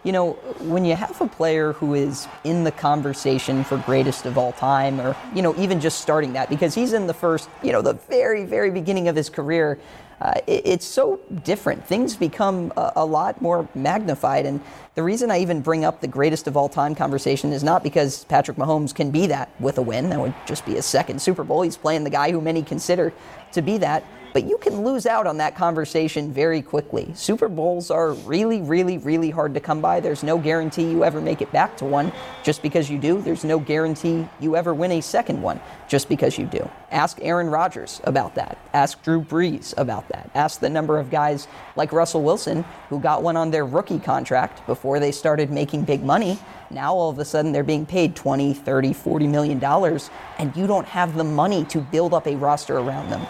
You 0.04 0.12
know, 0.12 0.32
when 0.60 0.84
you 0.84 0.96
have 0.96 1.20
a 1.20 1.28
player 1.28 1.74
who 1.74 1.94
is 1.94 2.26
in 2.42 2.64
the 2.64 2.72
conversation 2.72 3.62
for 3.62 3.78
greatest 3.78 4.26
of 4.26 4.36
all 4.36 4.52
time, 4.52 5.00
or, 5.00 5.16
you 5.34 5.42
know, 5.42 5.54
even 5.56 5.80
just 5.80 6.00
starting 6.00 6.32
that, 6.32 6.48
because 6.48 6.74
he's 6.74 6.92
in 6.92 7.06
the 7.06 7.14
first, 7.14 7.48
you 7.62 7.70
know, 7.70 7.82
the 7.82 7.94
very, 7.94 8.44
very 8.44 8.70
beginning 8.70 9.06
of 9.06 9.14
his 9.14 9.30
career, 9.30 9.78
uh, 10.22 10.34
it, 10.46 10.62
it's 10.64 10.86
so 10.86 11.18
different. 11.42 11.84
Things 11.84 12.14
become 12.14 12.72
a, 12.76 12.92
a, 12.96 13.04
lot 13.04 13.42
more 13.42 13.68
magnified. 13.74 14.46
And 14.46 14.60
the 14.94 15.02
reason 15.02 15.32
I 15.32 15.40
even 15.40 15.60
bring 15.60 15.84
up 15.84 16.00
the 16.00 16.06
greatest 16.06 16.46
of 16.46 16.56
all 16.56 16.68
time 16.68 16.94
conversation 16.94 17.52
is 17.52 17.64
not 17.64 17.82
because 17.82 18.24
Patrick 18.24 18.56
Mahomes 18.56 18.94
can 18.94 19.10
be 19.10 19.26
that 19.26 19.50
with 19.58 19.78
a 19.78 19.82
win. 19.82 20.10
That 20.10 20.20
would 20.20 20.34
just 20.46 20.64
be 20.64 20.74
his 20.74 20.86
second 20.86 21.20
Super 21.20 21.42
Bowl. 21.42 21.62
He's 21.62 21.76
playing 21.76 22.04
the 22.04 22.10
guy 22.10 22.30
who 22.30 22.40
many 22.40 22.62
consider 22.62 23.12
to 23.52 23.62
be 23.62 23.78
that. 23.78 24.04
But 24.33 24.45
you 24.45 24.57
can 24.57 24.83
lose 24.83 25.05
out 25.05 25.27
on 25.27 25.37
that 25.38 25.55
conversation 25.55 26.33
very 26.33 26.62
quickly. 26.62 27.11
Super 27.14 27.49
Bowls 27.49 27.90
are 27.90 28.12
really, 28.12 28.62
really, 28.62 28.97
really 28.99 29.29
hard 29.29 29.53
to 29.55 29.61
come 29.61 29.81
by. 29.81 30.01
There's 30.01 30.23
no 30.23 30.38
guarantee 30.38 30.90
you 30.90 31.05
ever 31.05 31.21
make 31.21 31.42
it 31.42 31.53
back 31.53 31.77
to 31.79 31.85
one 31.85 32.12
just 32.42 32.62
because 32.62 32.88
you 32.88 32.99
do. 32.99 33.21
There's 33.21 33.45
no 33.45 33.59
guarantee 33.59 34.27
you 34.40 34.57
ever 34.57 34.73
win 34.73 34.92
a 34.92 35.03
second 35.03 35.42
one 35.42 35.61
just 35.87 36.09
because 36.09 36.38
you 36.38 36.47
do. 36.47 36.68
Ask 36.90 37.18
Aaron 37.21 37.49
Rodgers 37.49 38.01
about 38.05 38.35
that. 38.37 38.57
Ask 38.73 39.03
Drew 39.03 39.23
Brees 39.23 39.75
about 39.77 40.09
that. 40.09 40.31
Ask 40.35 40.61
the 40.61 40.71
number 40.71 40.99
of 40.99 41.11
guys 41.11 41.47
like 41.77 41.92
Russell 41.92 42.23
Wilson 42.23 42.64
who 42.88 43.01
got 43.01 43.23
one 43.23 43.37
on 43.37 43.51
their 43.51 43.66
rookie 43.66 43.99
contract 43.99 44.66
before 44.66 44.99
they 44.99 45.12
started 45.12 45.51
making 45.51 45.85
big 45.85 46.03
money. 46.03 46.38
Now 46.71 46.95
all 46.95 47.11
of 47.11 47.18
a 47.18 47.25
sudden 47.25 47.53
they're 47.53 47.62
being 47.62 47.85
paid 47.85 48.16
20, 48.16 48.55
30, 48.55 48.92
40 48.95 49.27
million 49.27 49.59
dollars 49.59 50.11
and 50.38 50.57
you 50.57 50.66
don't 50.66 50.87
have 50.87 51.16
the 51.16 51.25
money 51.25 51.66
to 51.66 51.81
build 51.81 52.14
up 52.14 52.27
a 52.27 52.37
roster 52.37 52.79
around 52.79 53.11
them. 53.11 53.27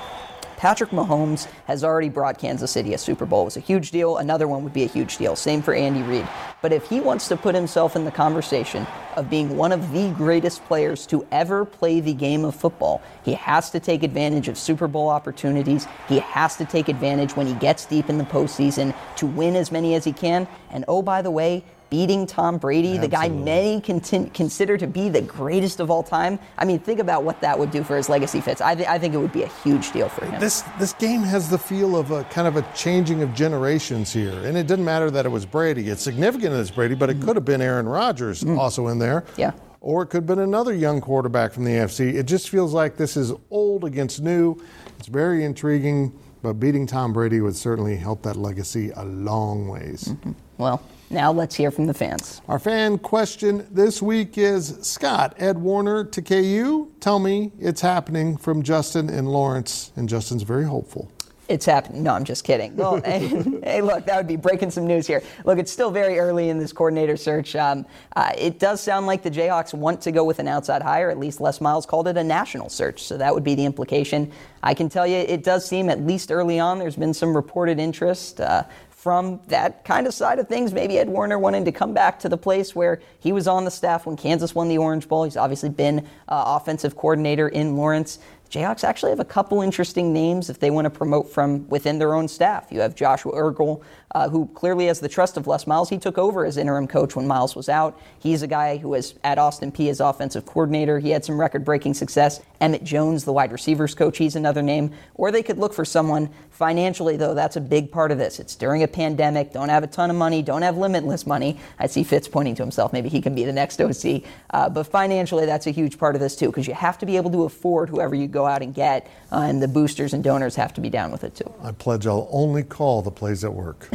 Patrick 0.62 0.90
Mahomes 0.90 1.48
has 1.66 1.82
already 1.82 2.08
brought 2.08 2.38
Kansas 2.38 2.70
City 2.70 2.94
a 2.94 2.98
Super 2.98 3.26
Bowl. 3.26 3.42
It 3.42 3.46
was 3.46 3.56
a 3.56 3.60
huge 3.60 3.90
deal. 3.90 4.18
Another 4.18 4.46
one 4.46 4.62
would 4.62 4.72
be 4.72 4.84
a 4.84 4.86
huge 4.86 5.16
deal. 5.16 5.34
Same 5.34 5.60
for 5.60 5.74
Andy 5.74 6.02
Reid. 6.02 6.24
But 6.60 6.72
if 6.72 6.88
he 6.88 7.00
wants 7.00 7.26
to 7.26 7.36
put 7.36 7.56
himself 7.56 7.96
in 7.96 8.04
the 8.04 8.12
conversation 8.12 8.86
of 9.16 9.28
being 9.28 9.56
one 9.56 9.72
of 9.72 9.90
the 9.90 10.12
greatest 10.12 10.64
players 10.66 11.04
to 11.06 11.26
ever 11.32 11.64
play 11.64 11.98
the 11.98 12.12
game 12.12 12.44
of 12.44 12.54
football, 12.54 13.02
he 13.24 13.32
has 13.32 13.70
to 13.70 13.80
take 13.80 14.04
advantage 14.04 14.46
of 14.46 14.56
Super 14.56 14.86
Bowl 14.86 15.08
opportunities. 15.08 15.88
He 16.08 16.20
has 16.20 16.54
to 16.58 16.64
take 16.64 16.88
advantage 16.88 17.34
when 17.34 17.48
he 17.48 17.54
gets 17.54 17.84
deep 17.84 18.08
in 18.08 18.16
the 18.16 18.22
postseason 18.22 18.94
to 19.16 19.26
win 19.26 19.56
as 19.56 19.72
many 19.72 19.96
as 19.96 20.04
he 20.04 20.12
can. 20.12 20.46
And 20.70 20.84
oh, 20.86 21.02
by 21.02 21.22
the 21.22 21.30
way, 21.32 21.64
beating 21.92 22.26
Tom 22.26 22.56
Brady, 22.56 22.96
Absolutely. 22.96 23.06
the 23.06 23.14
guy 23.14 23.28
many 23.28 24.30
consider 24.30 24.78
to 24.78 24.86
be 24.86 25.10
the 25.10 25.20
greatest 25.20 25.78
of 25.78 25.90
all 25.90 26.02
time. 26.02 26.38
I 26.56 26.64
mean, 26.64 26.78
think 26.78 27.00
about 27.00 27.22
what 27.22 27.38
that 27.42 27.58
would 27.58 27.70
do 27.70 27.84
for 27.84 27.98
his 27.98 28.08
legacy 28.08 28.40
Fitz. 28.40 28.62
I, 28.62 28.74
th- 28.74 28.88
I 28.88 28.98
think 28.98 29.12
it 29.12 29.18
would 29.18 29.30
be 29.30 29.42
a 29.42 29.52
huge 29.62 29.92
deal 29.92 30.08
for 30.08 30.24
him. 30.24 30.40
This 30.40 30.62
this 30.78 30.94
game 30.94 31.20
has 31.20 31.50
the 31.50 31.58
feel 31.58 31.94
of 31.94 32.10
a 32.10 32.24
kind 32.24 32.48
of 32.48 32.56
a 32.56 32.62
changing 32.74 33.22
of 33.22 33.34
generations 33.34 34.10
here, 34.10 34.32
and 34.32 34.56
it 34.56 34.66
didn't 34.66 34.86
matter 34.86 35.10
that 35.10 35.26
it 35.26 35.28
was 35.28 35.44
Brady. 35.44 35.90
It's 35.90 36.00
significant 36.00 36.52
that 36.54 36.60
it's 36.60 36.70
Brady, 36.70 36.94
but 36.94 37.10
it 37.10 37.20
mm 37.20 37.22
could 37.26 37.36
have 37.36 37.44
been 37.44 37.60
Aaron 37.60 37.86
Rodgers 37.86 38.42
mm 38.42 38.58
also 38.58 38.88
in 38.88 38.98
there. 38.98 39.24
Yeah. 39.36 39.52
Or 39.82 40.02
it 40.02 40.06
could 40.06 40.22
have 40.22 40.26
been 40.26 40.38
another 40.38 40.72
young 40.72 41.00
quarterback 41.02 41.52
from 41.52 41.64
the 41.64 41.72
AFC. 41.72 42.14
It 42.14 42.24
just 42.24 42.48
feels 42.48 42.72
like 42.72 42.96
this 42.96 43.18
is 43.18 43.32
old 43.50 43.84
against 43.84 44.22
new. 44.22 44.56
It's 44.98 45.08
very 45.08 45.44
intriguing, 45.44 46.18
but 46.40 46.54
beating 46.54 46.86
Tom 46.86 47.12
Brady 47.12 47.40
would 47.42 47.54
certainly 47.56 47.96
help 47.96 48.22
that 48.22 48.36
legacy 48.36 48.90
a 48.96 49.04
long 49.04 49.68
ways. 49.68 50.04
Mm-hmm. 50.04 50.32
Well, 50.58 50.82
now 51.12 51.30
let's 51.30 51.54
hear 51.54 51.70
from 51.70 51.86
the 51.86 51.94
fans. 51.94 52.40
Our 52.48 52.58
fan 52.58 52.98
question 52.98 53.66
this 53.70 54.00
week 54.00 54.38
is 54.38 54.78
Scott, 54.82 55.34
Ed 55.38 55.56
Warinner 55.56 56.04
to 56.04 56.22
KU. 56.22 56.90
Tell 57.00 57.18
me 57.18 57.52
it's 57.60 57.80
happening 57.80 58.36
from 58.36 58.62
Justin 58.62 59.10
and 59.10 59.28
Lawrence. 59.28 59.92
And 59.94 60.08
Justin's 60.08 60.42
very 60.42 60.64
hopeful. 60.64 61.10
It's 61.48 61.66
happening. 61.66 62.02
No, 62.02 62.14
I'm 62.14 62.24
just 62.24 62.44
kidding. 62.44 62.74
Well, 62.76 63.02
hey, 63.04 63.82
look, 63.82 64.06
that 64.06 64.16
would 64.16 64.26
be 64.26 64.36
breaking 64.36 64.70
some 64.70 64.86
news 64.86 65.06
here. 65.06 65.22
Look, 65.44 65.58
it's 65.58 65.70
still 65.70 65.90
very 65.90 66.18
early 66.18 66.48
in 66.48 66.58
this 66.58 66.72
coordinator 66.72 67.16
search. 67.16 67.54
Um, 67.56 67.84
uh, 68.16 68.32
it 68.38 68.58
does 68.58 68.80
sound 68.80 69.06
like 69.06 69.22
the 69.22 69.30
Jayhawks 69.30 69.74
want 69.74 70.00
to 70.02 70.12
go 70.12 70.24
with 70.24 70.38
an 70.38 70.48
outside 70.48 70.80
hire. 70.80 71.10
At 71.10 71.18
least 71.18 71.40
Les 71.40 71.60
Miles 71.60 71.84
called 71.84 72.08
it 72.08 72.16
a 72.16 72.24
national 72.24 72.70
search, 72.70 73.02
so 73.02 73.18
that 73.18 73.34
would 73.34 73.44
be 73.44 73.54
the 73.54 73.66
implication. 73.66 74.32
I 74.62 74.72
can 74.72 74.88
tell 74.88 75.06
you, 75.06 75.16
it 75.16 75.44
does 75.44 75.66
seem, 75.66 75.90
at 75.90 76.00
least 76.00 76.32
early 76.32 76.58
on, 76.58 76.78
there's 76.78 76.96
been 76.96 77.12
some 77.12 77.36
reported 77.36 77.78
interest. 77.78 78.40
Uh, 78.40 78.62
from 79.02 79.40
that 79.48 79.84
kind 79.84 80.06
of 80.06 80.14
side 80.14 80.38
of 80.38 80.46
things. 80.46 80.72
Maybe 80.72 80.96
Ed 80.96 81.08
Warinner 81.08 81.36
wanting 81.36 81.64
to 81.64 81.72
come 81.72 81.92
back 81.92 82.20
to 82.20 82.28
the 82.28 82.36
place 82.36 82.72
where 82.72 83.00
he 83.18 83.32
was 83.32 83.48
on 83.48 83.64
the 83.64 83.70
staff 83.70 84.06
when 84.06 84.16
Kansas 84.16 84.54
won 84.54 84.68
the 84.68 84.78
Orange 84.78 85.08
Bowl. 85.08 85.24
He's 85.24 85.36
obviously 85.36 85.70
been 85.70 86.06
uh, 86.28 86.44
offensive 86.46 86.94
coordinator 86.94 87.48
in 87.48 87.76
Lawrence. 87.76 88.20
Jayhawks 88.52 88.84
actually 88.84 89.12
have 89.12 89.18
a 89.18 89.24
couple 89.24 89.62
interesting 89.62 90.12
names 90.12 90.50
if 90.50 90.60
they 90.60 90.70
want 90.70 90.84
to 90.84 90.90
promote 90.90 91.30
from 91.30 91.66
within 91.70 91.98
their 91.98 92.12
own 92.12 92.28
staff. 92.28 92.66
You 92.70 92.80
have 92.80 92.94
Joshua 92.94 93.32
Eargle, 93.34 93.82
uh, 94.14 94.28
who 94.28 94.46
clearly 94.48 94.88
has 94.88 95.00
the 95.00 95.08
trust 95.08 95.38
of 95.38 95.46
Les 95.46 95.66
Miles. 95.66 95.88
He 95.88 95.96
took 95.96 96.18
over 96.18 96.44
as 96.44 96.58
interim 96.58 96.86
coach 96.86 97.16
when 97.16 97.26
Miles 97.26 97.56
was 97.56 97.70
out. 97.70 97.98
He's 98.18 98.42
a 98.42 98.46
guy 98.46 98.76
who 98.76 98.90
was 98.90 99.14
at 99.24 99.38
Austin 99.38 99.72
Peay 99.72 99.88
as 99.88 100.00
offensive 100.00 100.44
coordinator. 100.44 100.98
He 100.98 101.08
had 101.08 101.24
some 101.24 101.40
record 101.40 101.64
breaking 101.64 101.94
success. 101.94 102.42
Emmett 102.60 102.84
Jones, 102.84 103.24
the 103.24 103.32
wide 103.32 103.52
receivers 103.52 103.94
coach, 103.94 104.18
he's 104.18 104.36
another 104.36 104.60
name. 104.60 104.92
Or 105.14 105.32
they 105.32 105.42
could 105.42 105.56
look 105.56 105.72
for 105.72 105.86
someone 105.86 106.28
financially, 106.50 107.16
though, 107.16 107.32
that's 107.32 107.56
a 107.56 107.60
big 107.60 107.90
part 107.90 108.12
of 108.12 108.18
this. 108.18 108.38
It's 108.38 108.54
during 108.54 108.82
a 108.82 108.88
pandemic, 108.88 109.52
don't 109.52 109.70
have 109.70 109.82
a 109.82 109.86
ton 109.86 110.10
of 110.10 110.16
money, 110.16 110.42
don't 110.42 110.62
have 110.62 110.76
limitless 110.76 111.26
money. 111.26 111.58
I 111.78 111.86
see 111.86 112.04
Fitz 112.04 112.28
pointing 112.28 112.54
to 112.56 112.62
himself. 112.62 112.92
Maybe 112.92 113.08
he 113.08 113.22
can 113.22 113.34
be 113.34 113.44
the 113.44 113.52
next 113.52 113.80
OC. 113.80 114.22
Uh, 114.50 114.68
but 114.68 114.84
financially, 114.86 115.46
that's 115.46 115.66
a 115.66 115.70
huge 115.70 115.98
part 115.98 116.14
of 116.14 116.20
this, 116.20 116.36
too, 116.36 116.48
because 116.48 116.68
you 116.68 116.74
have 116.74 116.98
to 116.98 117.06
be 117.06 117.16
able 117.16 117.30
to 117.30 117.44
afford 117.44 117.88
whoever 117.88 118.14
you 118.14 118.28
go 118.28 118.41
out 118.46 118.62
and 118.62 118.74
get, 118.74 119.06
uh, 119.30 119.40
and 119.40 119.62
the 119.62 119.68
boosters 119.68 120.12
and 120.12 120.22
donors 120.22 120.54
have 120.56 120.72
to 120.74 120.80
be 120.80 120.90
down 120.90 121.10
with 121.12 121.24
it, 121.24 121.34
too. 121.34 121.52
I 121.62 121.72
pledge 121.72 122.06
I'll 122.06 122.28
only 122.30 122.62
call 122.62 123.02
the 123.02 123.10
plays 123.10 123.44
at 123.44 123.52
work. 123.52 123.88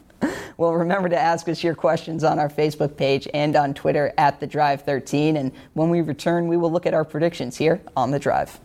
well, 0.56 0.72
remember 0.72 1.08
to 1.08 1.18
ask 1.18 1.48
us 1.48 1.62
your 1.62 1.74
questions 1.74 2.24
on 2.24 2.38
our 2.38 2.48
Facebook 2.48 2.96
page 2.96 3.28
and 3.34 3.56
on 3.56 3.74
Twitter 3.74 4.12
at 4.18 4.40
The 4.40 4.46
Drive 4.46 4.82
13. 4.82 5.36
And 5.36 5.52
when 5.74 5.90
we 5.90 6.00
return, 6.00 6.48
we 6.48 6.56
will 6.56 6.70
look 6.70 6.86
at 6.86 6.94
our 6.94 7.04
predictions 7.04 7.56
here 7.56 7.80
on 7.96 8.10
The 8.10 8.18
Drive. 8.18 8.60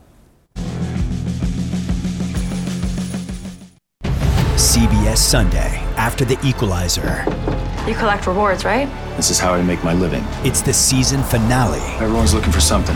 CBS 4.59 5.17
Sunday 5.17 5.77
after 5.97 6.25
the 6.25 6.37
equalizer. 6.45 7.23
You 7.87 7.95
collect 7.95 8.27
rewards, 8.27 8.65
right? 8.65 8.87
This 9.15 9.29
is 9.29 9.39
how 9.39 9.53
I 9.53 9.61
make 9.63 9.83
my 9.83 9.93
living. 9.93 10.23
It's 10.45 10.61
the 10.61 10.73
season 10.73 11.23
finale. 11.23 11.79
Everyone's 11.95 12.33
looking 12.33 12.51
for 12.51 12.61
something. 12.61 12.95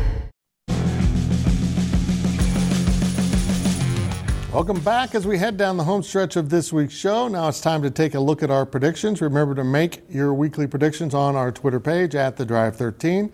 Welcome 4.53 4.81
back 4.81 5.15
as 5.15 5.25
we 5.25 5.37
head 5.37 5.55
down 5.55 5.77
the 5.77 5.85
home 5.85 6.03
stretch 6.03 6.35
of 6.35 6.49
this 6.49 6.73
week's 6.73 6.93
show. 6.93 7.29
Now 7.29 7.47
it's 7.47 7.61
time 7.61 7.81
to 7.83 7.89
take 7.89 8.15
a 8.15 8.19
look 8.19 8.43
at 8.43 8.51
our 8.51 8.65
predictions. 8.65 9.21
Remember 9.21 9.55
to 9.55 9.63
make 9.63 10.03
your 10.09 10.33
weekly 10.33 10.67
predictions 10.67 11.13
on 11.13 11.37
our 11.37 11.53
Twitter 11.53 11.79
page 11.79 12.15
at 12.15 12.35
the 12.35 12.45
Drive 12.45 12.75
13. 12.75 13.31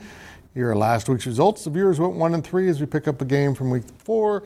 Here 0.53 0.69
are 0.69 0.75
last 0.75 1.09
week's 1.09 1.25
results. 1.25 1.63
The 1.63 1.71
viewers 1.71 1.99
went 1.99 2.13
one 2.13 2.35
and 2.35 2.45
three 2.45 2.69
as 2.69 2.79
we 2.79 2.85
pick 2.85 3.07
up 3.07 3.19
a 3.19 3.25
game 3.25 3.55
from 3.55 3.71
week 3.71 3.85
four. 3.97 4.43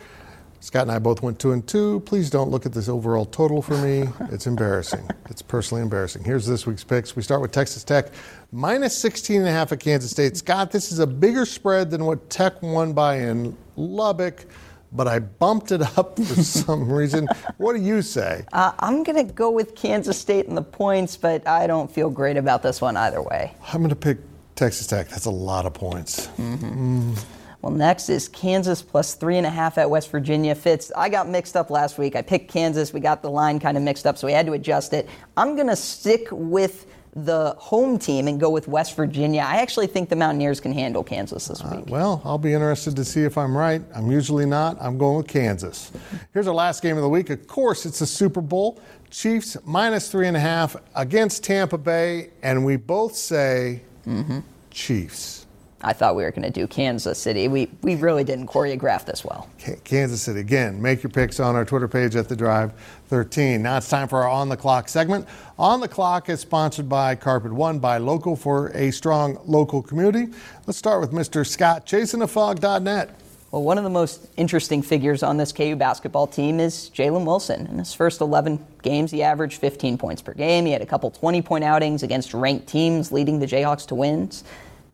Scott 0.62 0.84
and 0.84 0.92
I 0.92 1.00
both 1.00 1.22
went 1.22 1.40
two 1.40 1.52
and 1.52 1.68
two. 1.68 2.00
Please 2.06 2.30
don't 2.30 2.50
look 2.50 2.66
at 2.66 2.72
this 2.72 2.88
overall 2.88 3.26
total 3.26 3.62
for 3.62 3.76
me. 3.76 4.08
It's 4.32 4.48
embarrassing. 4.48 5.06
It's 5.30 5.42
personally 5.42 5.84
embarrassing. 5.84 6.24
Here's 6.24 6.46
this 6.46 6.66
week's 6.66 6.86
picks. 6.86 7.18
We 7.18 7.22
start 7.22 7.42
with 7.42 7.52
Texas 7.52 7.84
Tech 7.84 8.14
minus 8.54 8.98
16 8.98 9.40
and 9.40 9.50
a 9.50 9.52
half 9.52 9.74
at 9.74 9.82
Kansas 9.82 10.12
State. 10.12 10.38
Scott, 10.38 10.72
this 10.72 10.94
is 10.94 11.00
a 11.00 11.08
bigger 11.08 11.46
spread 11.46 11.92
than 11.92 12.06
what 12.06 12.30
Tech 12.30 12.62
won 12.62 12.94
by 12.94 13.18
in 13.18 13.58
Lubbock 13.76 14.46
but 14.92 15.08
I 15.08 15.20
bumped 15.20 15.72
it 15.72 15.82
up 15.98 16.18
for 16.18 16.44
some 16.44 16.92
reason. 16.92 17.28
What 17.58 17.76
do 17.76 17.82
you 17.82 18.02
say? 18.02 18.46
Uh, 18.52 18.72
I'm 18.80 19.04
going 19.04 19.26
to 19.26 19.34
go 19.34 19.50
with 19.52 19.76
Kansas 19.76 20.18
State 20.18 20.46
in 20.46 20.56
the 20.56 20.62
points, 20.62 21.18
but 21.18 21.48
I 21.48 21.68
don't 21.68 21.92
feel 21.92 22.10
great 22.10 22.38
about 22.38 22.64
this 22.64 22.82
one 22.82 22.98
either 22.98 23.22
way. 23.22 23.54
I'm 23.72 23.80
going 23.80 23.90
to 23.90 23.96
pick 23.96 24.20
Texas 24.56 24.88
Tech. 24.88 25.10
That's 25.10 25.26
a 25.26 25.32
lot 25.32 25.66
of 25.66 25.74
points. 25.74 26.28
Mm-hmm. 26.38 27.12
Mm. 27.12 27.26
Well, 27.62 27.72
next 27.72 28.10
is 28.10 28.28
Kansas 28.28 28.82
plus 28.82 29.14
three 29.14 29.38
and 29.38 29.46
a 29.46 29.50
half 29.50 29.78
at 29.78 29.88
West 29.88 30.10
Virginia. 30.10 30.56
Fitz, 30.56 30.92
I 30.98 31.10
got 31.10 31.30
mixed 31.30 31.56
up 31.56 31.70
last 31.70 32.00
week. 32.00 32.16
I 32.16 32.24
picked 32.24 32.52
Kansas. 32.52 32.92
We 32.92 33.00
got 33.00 33.22
the 33.22 33.30
line 33.30 33.60
kind 33.60 33.78
of 33.78 33.84
mixed 33.84 34.08
up, 34.08 34.18
so 34.18 34.26
we 34.26 34.34
had 34.34 34.48
to 34.48 34.54
adjust 34.54 34.94
it. 34.94 35.08
I'm 35.38 35.56
going 35.56 35.68
to 35.68 35.76
stick 35.76 36.28
with 36.32 36.88
the 37.14 37.56
home 37.58 38.00
team 38.00 38.28
and 38.28 38.40
go 38.40 38.50
with 38.50 38.68
West 38.68 38.96
Virginia. 38.96 39.42
I 39.42 39.58
actually 39.58 39.88
think 39.88 40.10
the 40.10 40.16
Mountaineers 40.16 40.60
can 40.60 40.72
handle 40.72 41.04
Kansas 41.04 41.48
this 41.48 41.62
uh, 41.62 41.74
week. 41.76 41.88
Uh, 41.88 41.92
well, 41.92 42.22
I'll 42.24 42.38
be 42.38 42.54
interested 42.54 42.96
to 42.96 43.04
see 43.04 43.24
if 43.24 43.38
I'm 43.38 43.56
right. 43.56 43.82
I'm 43.94 44.10
usually 44.10 44.46
not. 44.46 44.78
I'm 44.80 44.98
going 44.98 45.18
with 45.18 45.28
Kansas. 45.28 45.92
Here's 46.34 46.48
our 46.48 46.54
last 46.54 46.82
game 46.82 46.96
of 46.96 47.04
the 47.04 47.10
week. 47.10 47.30
Of 47.30 47.48
course, 47.48 47.86
it's 47.86 48.00
the 48.00 48.06
Super 48.06 48.42
Bowl. 48.42 48.82
Chiefs 49.10 49.58
minus 49.66 50.10
three 50.10 50.28
and 50.28 50.38
a 50.38 50.40
half 50.40 50.78
against 50.96 51.44
Tampa 51.44 51.78
Bay, 51.78 52.30
and 52.44 52.64
we 52.64 52.78
both 52.78 53.14
say 53.14 53.82
mm-hmm. 54.08 54.40
Chiefs. 54.70 55.41
I 55.84 55.94
thought 55.94 56.16
we 56.16 56.24
were 56.24 56.32
going 56.32 56.44
to 56.44 56.50
do 56.52 56.68
Kansas 56.68 57.18
City. 57.18 57.48
We, 57.48 57.70
we 57.82 57.96
really 57.96 58.24
didn't 58.24 58.48
choreograph 58.48 59.06
this 59.06 59.26
well. 59.26 59.50
Kansas 59.84 60.22
City. 60.22 60.40
Again, 60.40 60.82
make 60.82 61.02
your 61.02 61.10
picks 61.10 61.40
on 61.40 61.56
our 61.56 61.66
Twitter 61.66 61.88
page 61.88 62.16
at 62.16 62.30
The 62.30 62.36
Drive 62.36 62.74
13. 63.08 63.62
Now 63.62 63.78
it's 63.78 63.90
time 63.90 64.08
for 64.08 64.24
our 64.24 64.30
On 64.30 64.50
the 64.50 64.58
Clock 64.58 64.90
segment. 64.90 65.28
On 65.58 65.80
the 65.80 65.88
Clock 65.88 66.30
is 66.30 66.40
sponsored 66.40 66.88
Buy 66.88 67.16
Carpet 67.16 67.52
One, 67.52 67.80
by 67.80 67.98
Local 67.98 68.36
for 68.36 68.70
a 68.70 68.92
strong 68.92 69.40
local 69.46 69.82
community. 69.82 70.28
Let's 70.68 70.78
start 70.78 71.02
with 71.02 71.12
Mr. 71.12 71.46
Scott 71.46 71.86
Chasen 71.86 72.22
of 72.22 72.32
Phog.net. 72.32 73.18
Well, 73.52 73.64
one 73.64 73.78
of 73.78 73.84
the 73.84 73.90
most 73.90 74.28
interesting 74.38 74.82
figures 74.82 75.24
on 75.24 75.36
this 75.36 75.52
KU 75.52 75.76
basketball 75.76 76.26
team 76.26 76.62
is 76.62 76.90
Jalen 76.96 77.26
Wilson. 77.26 77.68
In 77.68 77.80
his 77.80 77.94
first 77.94 78.22
11 78.22 78.66
games, 78.82 79.12
he 79.12 79.24
averaged 79.24 79.60
15 79.60 79.98
points 79.98 80.22
per 80.22 80.34
game. 80.34 80.66
He 80.66 80.72
had 80.72 80.82
a 80.82 80.86
couple 80.86 81.12
20 81.12 81.42
point 81.42 81.66
outings 81.66 82.02
against 82.02 82.34
ranked 82.34 82.68
teams, 82.68 83.12
leading 83.12 83.40
the 83.40 83.46
Jayhawks 83.46 83.86
to 83.88 83.96
wins. 83.96 84.46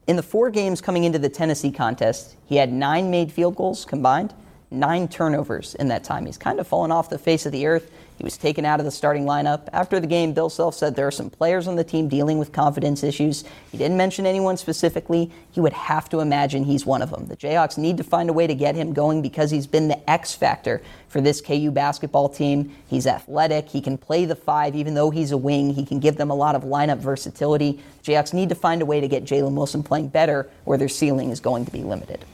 In 0.07 0.15
the 0.15 0.23
four 0.23 0.49
games 0.49 0.79
coming 0.79 1.03
into 1.03 1.19
the 1.19 1.27
Tennessee 1.27 1.71
contest, 1.71 2.37
he 2.45 2.55
had 2.55 2.71
nine 2.71 3.11
made 3.11 3.29
field 3.29 3.57
goals 3.57 3.83
combined, 3.83 4.33
nine 4.71 5.09
turnovers 5.09 5.75
in 5.75 5.89
that 5.89 6.05
time. 6.05 6.25
He's 6.25 6.37
kind 6.37 6.61
of 6.61 6.67
fallen 6.67 6.91
off 6.91 7.09
the 7.09 7.19
face 7.19 7.45
of 7.45 7.51
the 7.51 7.67
earth. 7.67 7.91
He 8.17 8.23
was 8.23 8.35
taken 8.35 8.65
out 8.65 8.79
of 8.79 8.85
the 8.85 8.91
starting 8.91 9.25
lineup. 9.25 9.69
After 9.71 9.99
the 9.99 10.07
game, 10.07 10.33
Bill 10.33 10.49
Self 10.49 10.73
said 10.73 10.95
there 10.95 11.05
are 11.05 11.11
some 11.11 11.29
players 11.29 11.67
on 11.67 11.75
the 11.75 11.83
team 11.83 12.09
dealing 12.09 12.39
with 12.39 12.51
confidence 12.51 13.03
issues. 13.03 13.43
He 13.71 13.77
didn't 13.77 13.95
mention 13.95 14.25
anyone 14.25 14.57
specifically. 14.57 15.31
He 15.51 15.59
would 15.59 15.73
have 15.73 16.09
to 16.09 16.19
imagine 16.19 16.63
he's 16.63 16.83
one 16.83 17.03
of 17.03 17.11
them. 17.11 17.27
The 17.27 17.37
Jayhawks 17.37 17.77
need 17.77 17.97
to 17.97 18.03
find 18.03 18.29
a 18.29 18.33
way 18.33 18.47
to 18.47 18.55
get 18.55 18.73
him 18.73 18.91
going 18.91 19.21
because 19.21 19.51
he's 19.51 19.67
been 19.67 19.87
the 19.87 20.09
X 20.09 20.33
factor 20.33 20.81
for 21.09 21.21
this 21.21 21.41
KU 21.41 21.69
basketball 21.69 22.27
team. 22.27 22.75
He's 22.87 23.05
athletic. 23.05 23.69
He 23.69 23.81
can 23.81 23.99
play 23.99 24.25
the 24.25 24.35
five, 24.35 24.75
even 24.75 24.95
though 24.95 25.11
he's 25.11 25.31
a 25.31 25.37
wing. 25.37 25.75
He 25.75 25.85
can 25.85 25.99
give 25.99 26.17
them 26.17 26.31
a 26.31 26.35
lot 26.35 26.55
of 26.55 26.63
lineup 26.63 26.97
versatility. 26.97 27.79
The 28.03 28.13
Jayhawks 28.13 28.33
need 28.33 28.49
to 28.49 28.55
find 28.55 28.81
a 28.81 28.85
way 28.85 28.99
to 28.99 29.07
get 29.07 29.25
Jalen 29.25 29.53
Wilson 29.53 29.83
playing 29.83 30.07
better 30.07 30.49
where 30.63 30.79
their 30.79 30.89
ceiling 30.89 31.29
is 31.29 31.39
going 31.39 31.65
to 31.65 31.71
be 31.71 31.83
limited. 31.83 32.25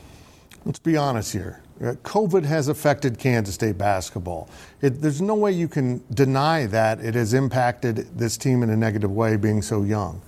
Let's 0.65 0.79
be 0.79 0.95
honest 0.95 1.33
here. 1.33 1.61
COVID 1.83 2.45
has 2.45 2.69
affected 2.69 3.19
Kansas 3.19 3.55
State 3.55 3.77
basketball. 3.77 4.49
It, 4.81 5.01
there's 5.01 5.21
no 5.21 5.35
way 5.35 5.51
you 5.51 5.67
can 5.67 6.01
deny 6.13 6.65
that 6.67 7.01
it 7.01 7.13
has 7.15 7.33
impacted 7.33 8.17
this 8.17 8.37
team 8.37 8.63
in 8.63 8.69
a 8.69 8.77
negative 8.77 9.11
way, 9.11 9.35
being 9.35 9.61
so 9.61 9.83
young. 9.83 10.21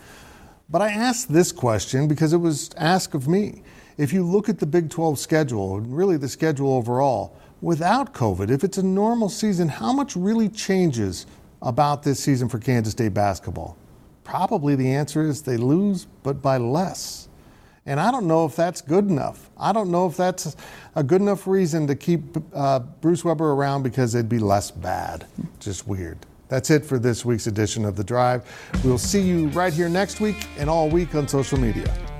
But 0.69 0.81
I 0.81 0.89
asked 0.89 1.31
this 1.31 1.53
question 1.53 2.09
because 2.09 2.33
it 2.33 2.37
was 2.37 2.71
asked 2.75 3.15
of 3.15 3.29
me. 3.29 3.63
If 3.97 4.11
you 4.11 4.23
look 4.23 4.49
at 4.49 4.59
the 4.59 4.65
Big 4.65 4.89
12 4.89 5.17
schedule, 5.17 5.79
really 5.79 6.17
the 6.17 6.27
schedule 6.27 6.73
overall, 6.73 7.37
without 7.61 8.13
COVID, 8.13 8.49
if 8.49 8.65
it's 8.65 8.77
a 8.77 8.83
normal 8.83 9.29
season, 9.29 9.69
how 9.69 9.93
much 9.93 10.17
really 10.17 10.49
changes 10.49 11.25
about 11.61 12.03
this 12.03 12.19
season 12.19 12.49
for 12.49 12.59
Kansas 12.59 12.91
State 12.91 13.13
basketball? 13.13 13.77
Probably 14.25 14.75
the 14.75 14.91
answer 14.91 15.21
is 15.21 15.41
they 15.41 15.55
lose, 15.55 16.07
but 16.23 16.41
by 16.41 16.57
less. 16.57 17.24
And 17.85 17.99
I 17.99 18.11
don't 18.11 18.27
know 18.27 18.45
if 18.45 18.55
that's 18.55 18.81
good 18.81 19.07
enough. 19.07 19.49
I 19.57 19.71
don't 19.71 19.91
know 19.91 20.07
if 20.07 20.17
that's 20.17 20.55
a 20.95 21.03
good 21.03 21.21
enough 21.21 21.45
reason 21.45 21.85
to 21.87 21.95
keep 21.95 22.23
uh, 22.53 22.79
Bruce 22.79 23.23
Weber 23.23 23.51
around 23.51 23.83
because 23.83 24.15
it'd 24.15 24.27
be 24.27 24.39
less 24.39 24.71
bad. 24.71 25.27
Just 25.59 25.87
weird. 25.87 26.17
That's 26.47 26.69
it 26.69 26.85
for 26.85 26.97
this 26.97 27.25
week's 27.25 27.47
edition 27.47 27.85
of 27.85 27.95
The 27.95 28.03
Drive. 28.03 28.43
We'll 28.83 28.97
see 28.97 29.21
you 29.21 29.49
right 29.49 29.73
here 29.73 29.89
next 29.89 30.19
week 30.19 30.47
and 30.57 30.69
all 30.69 30.89
week 30.89 31.13
on 31.15 31.27
social 31.27 31.59
media. 31.59 32.14